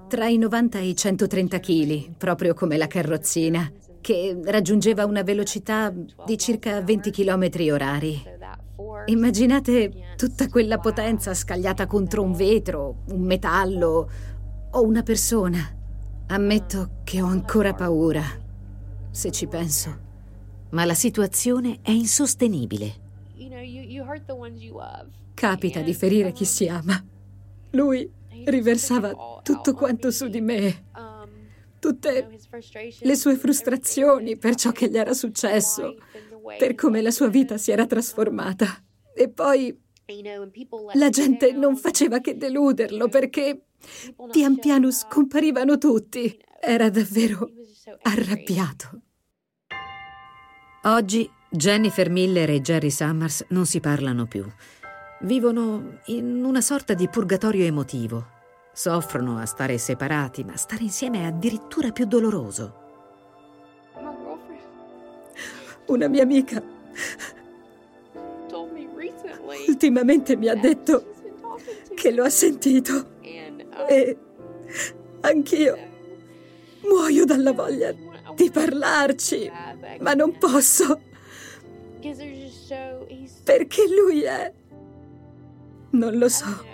tra 0.09 0.27
i 0.27 0.37
90 0.37 0.79
e 0.79 0.87
i 0.89 0.95
130 0.97 1.59
kg, 1.61 2.09
proprio 2.17 2.53
come 2.53 2.75
la 2.75 2.87
carrozzina, 2.87 3.71
che 4.01 4.37
raggiungeva 4.43 5.05
una 5.05 5.23
velocità 5.23 5.93
di 6.25 6.37
circa 6.37 6.81
20 6.81 7.09
km 7.09 7.49
orari. 7.71 8.21
Immaginate 9.05 10.13
tutta 10.17 10.49
quella 10.49 10.77
potenza 10.77 11.33
scagliata 11.33 11.87
contro 11.87 12.21
un 12.21 12.33
vetro, 12.33 13.03
un 13.11 13.21
metallo 13.21 14.09
o 14.73 14.83
una 14.83 15.03
persona. 15.03 15.81
Ammetto 16.27 17.01
che 17.03 17.21
ho 17.21 17.25
ancora 17.25 17.73
paura, 17.73 18.23
se 19.11 19.31
ci 19.31 19.47
penso. 19.47 20.01
Ma 20.71 20.85
la 20.85 20.93
situazione 20.93 21.79
è 21.81 21.91
insostenibile. 21.91 23.01
Capita 25.33 25.81
di 25.81 25.93
ferire 25.93 26.31
chi 26.31 26.45
si 26.45 26.67
ama. 26.67 27.03
Lui 27.71 28.09
riversava 28.45 29.13
tutto 29.43 29.73
quanto 29.73 30.11
su 30.11 30.27
di 30.27 30.41
me. 30.41 30.85
Tutte 31.79 32.29
le 33.01 33.15
sue 33.15 33.35
frustrazioni 33.35 34.37
per 34.37 34.55
ciò 34.55 34.71
che 34.71 34.89
gli 34.89 34.97
era 34.97 35.13
successo, 35.13 35.95
per 36.57 36.75
come 36.75 37.01
la 37.01 37.11
sua 37.11 37.27
vita 37.27 37.57
si 37.57 37.71
era 37.71 37.85
trasformata. 37.85 38.81
E 39.13 39.29
poi 39.29 39.77
la 40.93 41.09
gente 41.09 41.51
non 41.51 41.75
faceva 41.75 42.19
che 42.19 42.37
deluderlo 42.37 43.09
perché 43.09 43.65
pian 44.31 44.59
piano 44.59 44.91
scomparivano 44.91 45.77
tutti. 45.77 46.39
Era 46.59 46.89
davvero 46.89 47.49
arrabbiato. 48.03 49.01
Oggi 50.83 51.29
Jennifer 51.49 52.09
Miller 52.09 52.49
e 52.49 52.61
Jerry 52.61 52.89
Summers 52.89 53.45
non 53.49 53.65
si 53.65 53.79
parlano 53.79 54.25
più. 54.25 54.45
Vivono 55.21 55.99
in 56.05 56.43
una 56.43 56.61
sorta 56.61 56.93
di 56.93 57.07
purgatorio 57.07 57.65
emotivo. 57.65 58.27
Soffrono 58.73 59.37
a 59.37 59.45
stare 59.45 59.77
separati, 59.77 60.43
ma 60.43 60.57
stare 60.57 60.83
insieme 60.83 61.21
è 61.21 61.25
addirittura 61.25 61.91
più 61.91 62.05
doloroso. 62.05 62.81
Una 65.85 66.07
mia 66.07 66.23
amica 66.23 66.61
ultimamente 69.67 70.35
mi 70.35 70.47
ha 70.47 70.55
detto 70.55 71.13
che 71.95 72.11
lo 72.11 72.23
ha 72.23 72.29
sentito 72.29 73.12
e 73.87 74.17
anch'io 75.21 75.77
muoio 76.81 77.25
dalla 77.25 77.53
voglia 77.53 77.93
di 78.35 78.49
parlarci, 78.49 79.51
ma 79.99 80.13
non 80.13 80.37
posso. 80.37 80.99
Perché 83.43 83.83
lui 83.87 84.21
è... 84.23 84.51
Non 85.91 86.17
lo 86.17 86.27
so. 86.27 86.71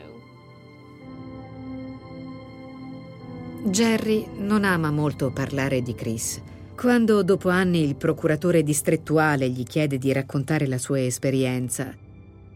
Jerry 3.64 4.26
non 4.38 4.64
ama 4.64 4.90
molto 4.90 5.32
parlare 5.32 5.82
di 5.82 5.94
Chris. 5.94 6.42
Quando 6.76 7.24
dopo 7.24 7.50
anni 7.50 7.84
il 7.84 7.98
procuratore 7.98 8.64
distrettuale 8.64 9.50
gli 9.50 9.64
chiede 9.64 9.98
di 9.98 10.14
raccontare 10.14 10.66
la 10.66 10.78
sua 10.78 11.02
esperienza, 11.02 11.94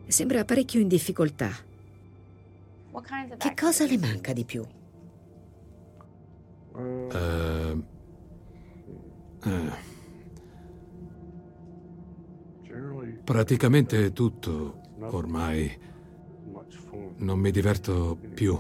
sembra 0.08 0.46
parecchio 0.46 0.80
in 0.80 0.88
difficoltà. 0.88 1.52
Che 3.38 3.54
cosa 3.56 3.86
le 3.86 3.98
manca 3.98 4.34
di 4.34 4.46
più? 4.46 4.64
Uh, 6.74 7.86
uh. 9.44 9.72
praticamente 13.24 14.12
tutto 14.12 14.82
ormai. 15.00 15.92
Non 17.18 17.40
mi 17.40 17.52
diverto 17.52 18.18
più. 18.34 18.60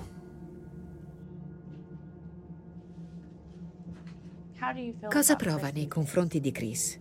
Cosa 5.09 5.35
prova 5.35 5.69
nei 5.69 5.87
confronti 5.87 6.39
di 6.39 6.51
Chris? 6.51 6.99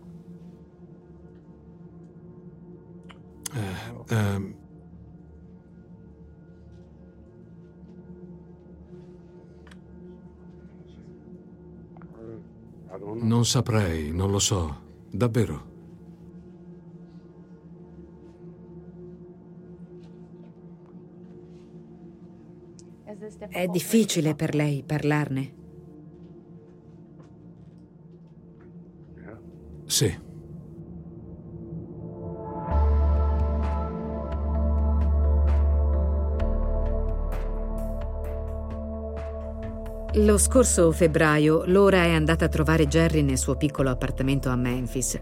Ehm, 13.03 13.27
non 13.27 13.45
saprei, 13.45 14.11
non 14.11 14.31
lo 14.31 14.39
so, 14.39 14.81
davvero. 15.11 15.71
È 23.49 23.67
difficile 23.67 24.35
per 24.35 24.55
lei 24.55 24.83
parlarne? 24.83 25.61
Sì. 29.85 30.32
Lo 40.17 40.37
scorso 40.37 40.91
febbraio 40.91 41.63
Laura 41.65 42.03
è 42.03 42.11
andata 42.11 42.45
a 42.45 42.47
trovare 42.47 42.87
Jerry 42.87 43.23
nel 43.23 43.39
suo 43.39 43.55
piccolo 43.55 43.89
appartamento 43.89 44.49
a 44.49 44.55
Memphis, 44.55 45.19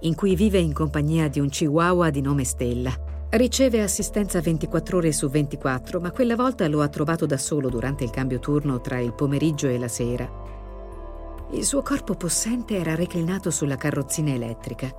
in 0.00 0.14
cui 0.14 0.34
vive 0.34 0.56
in 0.56 0.72
compagnia 0.72 1.28
di 1.28 1.38
un 1.38 1.50
chihuahua 1.50 2.08
di 2.08 2.22
nome 2.22 2.44
Stella. 2.44 2.90
Riceve 3.28 3.82
assistenza 3.82 4.40
24 4.40 4.96
ore 4.96 5.12
su 5.12 5.28
24, 5.28 6.00
ma 6.00 6.10
quella 6.10 6.36
volta 6.36 6.66
lo 6.68 6.80
ha 6.80 6.88
trovato 6.88 7.26
da 7.26 7.36
solo 7.36 7.68
durante 7.68 8.02
il 8.02 8.08
cambio 8.08 8.38
turno 8.38 8.80
tra 8.80 8.98
il 8.98 9.12
pomeriggio 9.12 9.68
e 9.68 9.78
la 9.78 9.88
sera. 9.88 10.26
Il 11.50 11.64
suo 11.66 11.82
corpo 11.82 12.14
possente 12.14 12.78
era 12.78 12.94
reclinato 12.94 13.50
sulla 13.50 13.76
carrozzina 13.76 14.30
elettrica. 14.30 14.90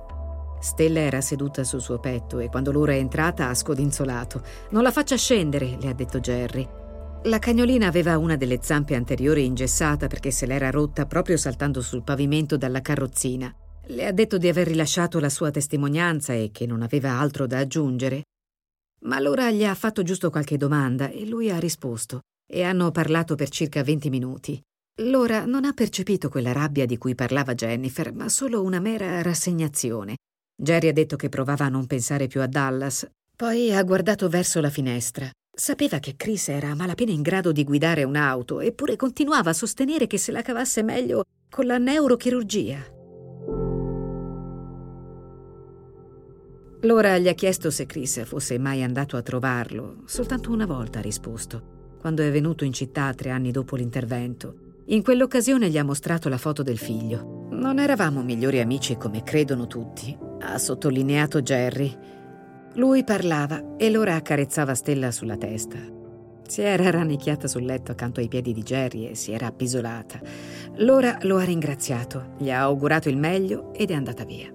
Stella 0.60 1.00
era 1.00 1.20
seduta 1.20 1.64
sul 1.64 1.80
suo 1.80 1.98
petto 1.98 2.38
e 2.38 2.48
quando 2.48 2.70
Laura 2.70 2.92
è 2.92 2.98
entrata 2.98 3.48
ha 3.48 3.54
scodinzolato. 3.54 4.40
Non 4.70 4.84
la 4.84 4.92
faccia 4.92 5.16
scendere, 5.16 5.76
le 5.80 5.88
ha 5.88 5.94
detto 5.94 6.20
Jerry. 6.20 6.86
La 7.24 7.40
cagnolina 7.40 7.88
aveva 7.88 8.16
una 8.16 8.36
delle 8.36 8.60
zampe 8.62 8.94
anteriori 8.94 9.44
ingessata 9.44 10.06
perché 10.06 10.30
se 10.30 10.46
l'era 10.46 10.70
rotta 10.70 11.04
proprio 11.04 11.36
saltando 11.36 11.80
sul 11.80 12.04
pavimento 12.04 12.56
dalla 12.56 12.80
carrozzina. 12.80 13.52
Le 13.86 14.06
ha 14.06 14.12
detto 14.12 14.38
di 14.38 14.48
aver 14.48 14.68
rilasciato 14.68 15.18
la 15.18 15.28
sua 15.28 15.50
testimonianza 15.50 16.32
e 16.32 16.50
che 16.52 16.64
non 16.64 16.80
aveva 16.80 17.18
altro 17.18 17.46
da 17.46 17.58
aggiungere. 17.58 18.24
Ma 19.00 19.16
allora 19.16 19.50
gli 19.50 19.64
ha 19.64 19.74
fatto 19.74 20.02
giusto 20.02 20.30
qualche 20.30 20.56
domanda 20.56 21.08
e 21.08 21.26
lui 21.26 21.50
ha 21.50 21.58
risposto 21.58 22.20
e 22.46 22.62
hanno 22.62 22.90
parlato 22.92 23.34
per 23.34 23.48
circa 23.48 23.82
20 23.82 24.10
minuti. 24.10 24.62
Laura 25.02 25.44
non 25.44 25.64
ha 25.64 25.72
percepito 25.72 26.28
quella 26.28 26.52
rabbia 26.52 26.86
di 26.86 26.98
cui 26.98 27.14
parlava 27.14 27.54
Jennifer, 27.54 28.12
ma 28.12 28.28
solo 28.28 28.62
una 28.62 28.80
mera 28.80 29.22
rassegnazione. 29.22 30.16
Jerry 30.56 30.88
ha 30.88 30.92
detto 30.92 31.16
che 31.16 31.28
provava 31.28 31.66
a 31.66 31.68
non 31.68 31.86
pensare 31.86 32.26
più 32.26 32.40
a 32.40 32.46
Dallas, 32.46 33.08
poi 33.36 33.72
ha 33.72 33.82
guardato 33.82 34.28
verso 34.28 34.60
la 34.60 34.70
finestra. 34.70 35.28
Sapeva 35.60 35.98
che 35.98 36.14
Chris 36.16 36.50
era 36.50 36.70
a 36.70 36.76
malapena 36.76 37.10
in 37.10 37.20
grado 37.20 37.50
di 37.50 37.64
guidare 37.64 38.04
un'auto, 38.04 38.60
eppure 38.60 38.94
continuava 38.94 39.50
a 39.50 39.54
sostenere 39.54 40.06
che 40.06 40.16
se 40.16 40.30
la 40.30 40.40
cavasse 40.40 40.84
meglio 40.84 41.24
con 41.50 41.66
la 41.66 41.78
neurochirurgia. 41.78 42.78
Laura 46.82 47.18
gli 47.18 47.26
ha 47.26 47.32
chiesto 47.32 47.72
se 47.72 47.86
Chris 47.86 48.24
fosse 48.24 48.56
mai 48.56 48.84
andato 48.84 49.16
a 49.16 49.22
trovarlo. 49.22 50.02
Soltanto 50.04 50.52
una 50.52 50.64
volta 50.64 51.00
ha 51.00 51.02
risposto, 51.02 51.96
quando 52.00 52.22
è 52.22 52.30
venuto 52.30 52.64
in 52.64 52.72
città 52.72 53.12
tre 53.12 53.30
anni 53.30 53.50
dopo 53.50 53.74
l'intervento. 53.74 54.82
In 54.86 55.02
quell'occasione 55.02 55.70
gli 55.70 55.76
ha 55.76 55.82
mostrato 55.82 56.28
la 56.28 56.38
foto 56.38 56.62
del 56.62 56.78
figlio. 56.78 57.48
Non 57.50 57.80
eravamo 57.80 58.22
migliori 58.22 58.60
amici 58.60 58.96
come 58.96 59.24
credono 59.24 59.66
tutti, 59.66 60.16
ha 60.38 60.56
sottolineato 60.56 61.42
Jerry. 61.42 62.16
Lui 62.78 63.02
parlava 63.02 63.74
e 63.76 63.90
Laura 63.90 64.14
accarezzava 64.14 64.72
Stella 64.72 65.10
sulla 65.10 65.36
testa. 65.36 65.78
Si 66.46 66.62
era 66.62 66.90
rannicchiata 66.90 67.48
sul 67.48 67.64
letto 67.64 67.90
accanto 67.90 68.20
ai 68.20 68.28
piedi 68.28 68.52
di 68.52 68.62
Jerry 68.62 69.08
e 69.08 69.16
si 69.16 69.32
era 69.32 69.48
appisolata. 69.48 70.20
Laura 70.76 71.18
lo 71.22 71.38
ha 71.38 71.42
ringraziato, 71.42 72.36
gli 72.38 72.50
ha 72.50 72.60
augurato 72.60 73.08
il 73.08 73.16
meglio 73.16 73.74
ed 73.74 73.90
è 73.90 73.94
andata 73.94 74.24
via. 74.24 74.52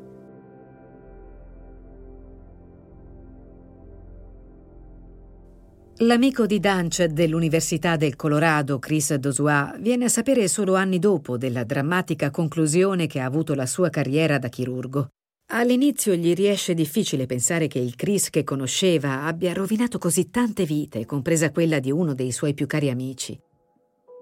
L'amico 5.98 6.46
di 6.46 6.62
Dunch 6.62 7.04
dell'Università 7.04 7.98
del 7.98 8.16
Colorado, 8.16 8.80
Chris 8.80 9.16
Dosua, 9.16 9.76
viene 9.80 10.06
a 10.06 10.10
sapere 10.10 10.48
solo 10.48 10.76
anni 10.76 10.98
dopo 10.98 11.38
della 11.38 11.66
drammatica 11.66 12.32
conclusione 12.32 13.06
che 13.06 13.20
ha 13.20 13.26
avuto 13.26 13.54
la 13.54 13.66
sua 13.66 13.90
carriera 13.90 14.38
da 14.38 14.48
chirurgo. 14.48 15.10
All'inizio 15.56 16.16
gli 16.16 16.34
riesce 16.34 16.74
difficile 16.74 17.28
pensare 17.28 17.68
che 17.68 17.78
il 17.78 17.96
Chris 17.96 18.32
che 18.32 18.44
conosceva 18.44 19.26
abbia 19.26 19.54
rovinato 19.54 20.00
così 20.00 20.32
tante 20.32 20.66
vite, 20.66 21.06
compresa 21.06 21.52
quella 21.52 21.78
di 21.78 21.92
uno 21.92 22.16
dei 22.16 22.32
suoi 22.32 22.56
più 22.56 22.66
cari 22.66 22.90
amici. 22.90 23.40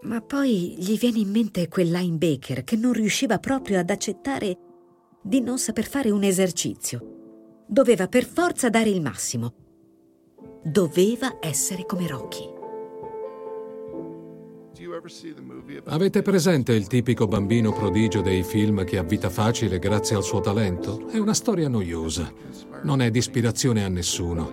Ma 0.02 0.20
poi 0.20 0.76
gli 0.78 0.98
viene 0.98 1.20
in 1.20 1.30
mente 1.30 1.70
quel 1.70 1.90
linebacker 1.90 2.66
che 2.66 2.76
non 2.76 2.92
riusciva 2.92 3.40
proprio 3.40 3.80
ad 3.80 3.90
accettare 3.90 4.58
di 5.24 5.40
non 5.40 5.58
saper 5.58 5.88
fare 5.88 6.10
un 6.10 6.24
esercizio. 6.24 7.64
Doveva 7.66 8.10
per 8.10 8.26
forza 8.26 8.70
dare 8.70 8.90
il 8.90 9.02
massimo. 9.02 9.54
Doveva 10.64 11.38
essere 11.40 11.86
come 11.86 12.08
Rocky. 12.08 12.61
Avete 15.86 16.22
presente 16.22 16.74
il 16.74 16.88
tipico 16.88 17.26
bambino 17.26 17.72
prodigio 17.72 18.20
dei 18.20 18.44
film 18.44 18.84
che 18.84 18.98
ha 18.98 19.04
vita 19.04 19.30
facile 19.30 19.80
grazie 19.80 20.18
al 20.18 20.24
suo 20.24 20.42
talento? 20.42 21.08
È 21.08 21.18
una 21.18 21.34
storia 21.34 21.70
noiosa. 21.70 22.30
Non 22.84 23.02
è 23.02 23.10
di 23.10 23.20
ispirazione 23.20 23.86
a 23.86 23.88
nessuno. 23.88 24.52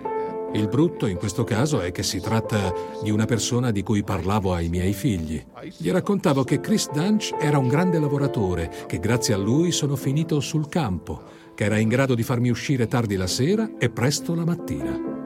Il 0.53 0.69
brutto 0.69 1.07
in 1.07 1.17
questo 1.17 1.43
caso 1.43 1.81
è 1.81 1.91
che 1.91 2.03
si 2.03 2.21
tratta 2.21 2.73
di 3.03 3.11
una 3.11 3.25
persona 3.25 3.71
di 3.71 3.83
cui 3.83 4.01
parlavo 4.03 4.53
ai 4.53 4.69
miei 4.69 4.93
figli. 4.93 5.43
Gli 5.77 5.91
raccontavo 5.91 6.45
che 6.45 6.61
Chris 6.61 6.89
Dunch 6.91 7.35
era 7.37 7.57
un 7.57 7.67
grande 7.67 7.99
lavoratore, 7.99 8.85
che 8.87 8.99
grazie 8.99 9.33
a 9.33 9.37
lui 9.37 9.71
sono 9.71 9.97
finito 9.97 10.39
sul 10.39 10.69
campo, 10.69 11.21
che 11.53 11.65
era 11.65 11.77
in 11.77 11.89
grado 11.89 12.15
di 12.15 12.23
farmi 12.23 12.49
uscire 12.49 12.87
tardi 12.87 13.15
la 13.17 13.27
sera 13.27 13.69
e 13.77 13.89
presto 13.89 14.33
la 14.33 14.45
mattina. 14.45 15.17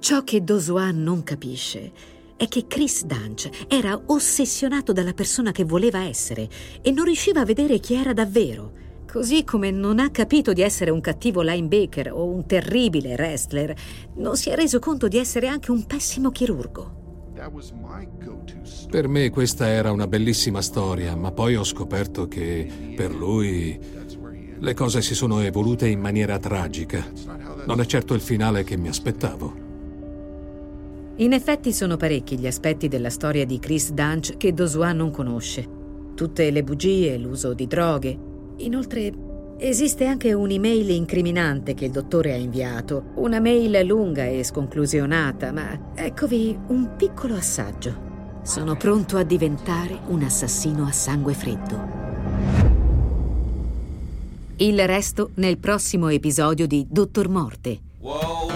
Ciò 0.00 0.24
che 0.24 0.42
Dosuan 0.42 1.00
non 1.00 1.22
capisce 1.22 2.20
è 2.42 2.48
che 2.48 2.66
Chris 2.66 3.04
Dunch 3.04 3.48
era 3.68 4.02
ossessionato 4.06 4.92
dalla 4.92 5.12
persona 5.12 5.52
che 5.52 5.62
voleva 5.62 6.00
essere 6.02 6.48
e 6.82 6.90
non 6.90 7.04
riusciva 7.04 7.42
a 7.42 7.44
vedere 7.44 7.78
chi 7.78 7.94
era 7.94 8.12
davvero. 8.12 8.72
Così 9.08 9.44
come 9.44 9.70
non 9.70 10.00
ha 10.00 10.10
capito 10.10 10.52
di 10.52 10.60
essere 10.60 10.90
un 10.90 11.00
cattivo 11.00 11.40
linebacker 11.40 12.10
o 12.12 12.24
un 12.24 12.44
terribile 12.44 13.14
wrestler, 13.14 13.72
non 14.16 14.36
si 14.36 14.50
è 14.50 14.56
reso 14.56 14.80
conto 14.80 15.06
di 15.06 15.18
essere 15.18 15.46
anche 15.46 15.70
un 15.70 15.86
pessimo 15.86 16.32
chirurgo. 16.32 17.30
Per 18.90 19.06
me 19.06 19.30
questa 19.30 19.68
era 19.68 19.92
una 19.92 20.08
bellissima 20.08 20.62
storia, 20.62 21.14
ma 21.14 21.30
poi 21.30 21.54
ho 21.54 21.62
scoperto 21.62 22.26
che 22.26 22.68
per 22.96 23.14
lui 23.14 23.78
le 24.58 24.74
cose 24.74 25.00
si 25.00 25.14
sono 25.14 25.40
evolute 25.42 25.86
in 25.86 26.00
maniera 26.00 26.40
tragica. 26.40 27.06
Non 27.66 27.80
è 27.80 27.86
certo 27.86 28.14
il 28.14 28.20
finale 28.20 28.64
che 28.64 28.76
mi 28.76 28.88
aspettavo. 28.88 29.70
In 31.16 31.34
effetti 31.34 31.74
sono 31.74 31.98
parecchi 31.98 32.38
gli 32.38 32.46
aspetti 32.46 32.88
della 32.88 33.10
storia 33.10 33.44
di 33.44 33.58
Chris 33.58 33.92
Dunch 33.92 34.38
che 34.38 34.54
Dosua 34.54 34.92
non 34.92 35.10
conosce. 35.10 35.68
Tutte 36.14 36.50
le 36.50 36.64
bugie, 36.64 37.18
l'uso 37.18 37.52
di 37.52 37.66
droghe. 37.66 38.18
Inoltre 38.56 39.12
esiste 39.58 40.06
anche 40.06 40.32
un'email 40.32 40.88
incriminante 40.88 41.74
che 41.74 41.84
il 41.84 41.90
dottore 41.90 42.32
ha 42.32 42.36
inviato, 42.36 43.12
una 43.16 43.40
mail 43.40 43.86
lunga 43.86 44.24
e 44.24 44.42
sconclusionata, 44.42 45.52
ma 45.52 45.92
eccovi 45.94 46.58
un 46.68 46.96
piccolo 46.96 47.34
assaggio. 47.34 48.40
Sono 48.42 48.74
pronto 48.76 49.18
a 49.18 49.22
diventare 49.22 49.98
un 50.06 50.22
assassino 50.22 50.86
a 50.86 50.92
sangue 50.92 51.34
freddo. 51.34 52.00
Il 54.56 54.86
resto 54.86 55.30
nel 55.34 55.58
prossimo 55.58 56.08
episodio 56.08 56.66
di 56.66 56.86
Dottor 56.88 57.28
Morte. 57.28 57.80
Whoa, 58.02 58.50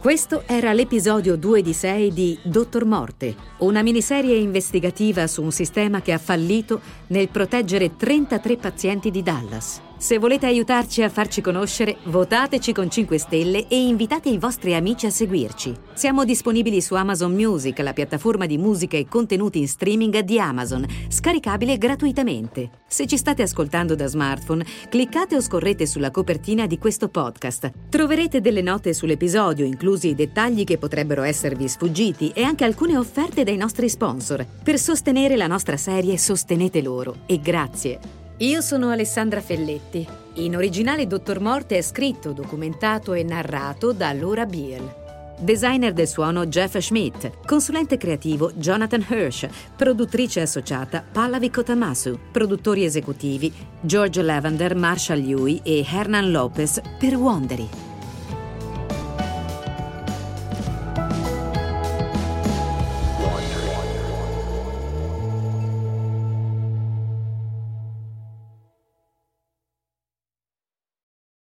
Questo 0.00 0.42
era 0.46 0.72
l'episodio 0.72 1.36
2 1.36 1.62
di 1.62 1.72
6 1.72 2.12
di 2.12 2.38
Dottor 2.42 2.84
Morte, 2.84 3.34
una 3.58 3.80
miniserie 3.82 4.36
investigativa 4.36 5.26
su 5.28 5.40
un 5.40 5.52
sistema 5.52 6.02
che 6.02 6.12
ha 6.12 6.18
fallito 6.18 6.80
nel 7.06 7.28
proteggere 7.28 7.96
33 7.96 8.56
pazienti 8.56 9.10
di 9.10 9.22
Dallas. 9.22 9.80
Se 10.04 10.18
volete 10.18 10.44
aiutarci 10.44 11.00
a 11.00 11.08
farci 11.08 11.40
conoscere, 11.40 11.96
votateci 12.04 12.74
con 12.74 12.90
5 12.90 13.16
stelle 13.16 13.66
e 13.68 13.86
invitate 13.86 14.28
i 14.28 14.36
vostri 14.36 14.74
amici 14.74 15.06
a 15.06 15.10
seguirci. 15.10 15.74
Siamo 15.94 16.26
disponibili 16.26 16.82
su 16.82 16.94
Amazon 16.94 17.32
Music, 17.32 17.78
la 17.78 17.94
piattaforma 17.94 18.44
di 18.44 18.58
musica 18.58 18.98
e 18.98 19.08
contenuti 19.08 19.60
in 19.60 19.66
streaming 19.66 20.18
di 20.18 20.38
Amazon, 20.38 20.84
scaricabile 21.08 21.78
gratuitamente. 21.78 22.68
Se 22.86 23.06
ci 23.06 23.16
state 23.16 23.40
ascoltando 23.40 23.94
da 23.94 24.06
smartphone, 24.06 24.66
cliccate 24.90 25.36
o 25.36 25.40
scorrete 25.40 25.86
sulla 25.86 26.10
copertina 26.10 26.66
di 26.66 26.76
questo 26.76 27.08
podcast. 27.08 27.72
Troverete 27.88 28.42
delle 28.42 28.60
note 28.60 28.92
sull'episodio, 28.92 29.64
inclusi 29.64 30.08
i 30.08 30.14
dettagli 30.14 30.64
che 30.64 30.76
potrebbero 30.76 31.22
esservi 31.22 31.66
sfuggiti 31.66 32.30
e 32.34 32.42
anche 32.42 32.64
alcune 32.64 32.98
offerte 32.98 33.42
dai 33.42 33.56
nostri 33.56 33.88
sponsor. 33.88 34.44
Per 34.62 34.78
sostenere 34.78 35.34
la 35.34 35.46
nostra 35.46 35.78
serie 35.78 36.18
sostenete 36.18 36.82
loro 36.82 37.20
e 37.24 37.40
grazie. 37.40 38.23
Io 38.38 38.60
sono 38.62 38.90
Alessandra 38.90 39.40
Felletti. 39.40 40.04
In 40.34 40.56
originale 40.56 41.06
Dottor 41.06 41.38
Morte 41.38 41.78
è 41.78 41.82
scritto, 41.82 42.32
documentato 42.32 43.12
e 43.12 43.22
narrato 43.22 43.92
da 43.92 44.12
Laura 44.12 44.44
Beale. 44.44 45.36
Designer 45.38 45.92
del 45.92 46.08
suono 46.08 46.44
Jeff 46.46 46.76
Schmidt, 46.78 47.30
consulente 47.46 47.96
creativo 47.96 48.50
Jonathan 48.54 49.06
Hirsch, 49.08 49.48
produttrice 49.76 50.40
associata 50.40 51.04
Pallavi 51.12 51.48
Kotamasu, 51.48 52.18
produttori 52.32 52.84
esecutivi 52.84 53.52
George 53.80 54.20
Lavender, 54.20 54.74
Marshall 54.74 55.20
Yui 55.20 55.60
e 55.62 55.86
Hernan 55.88 56.32
Lopez 56.32 56.80
per 56.98 57.14
Wondery. 57.14 57.93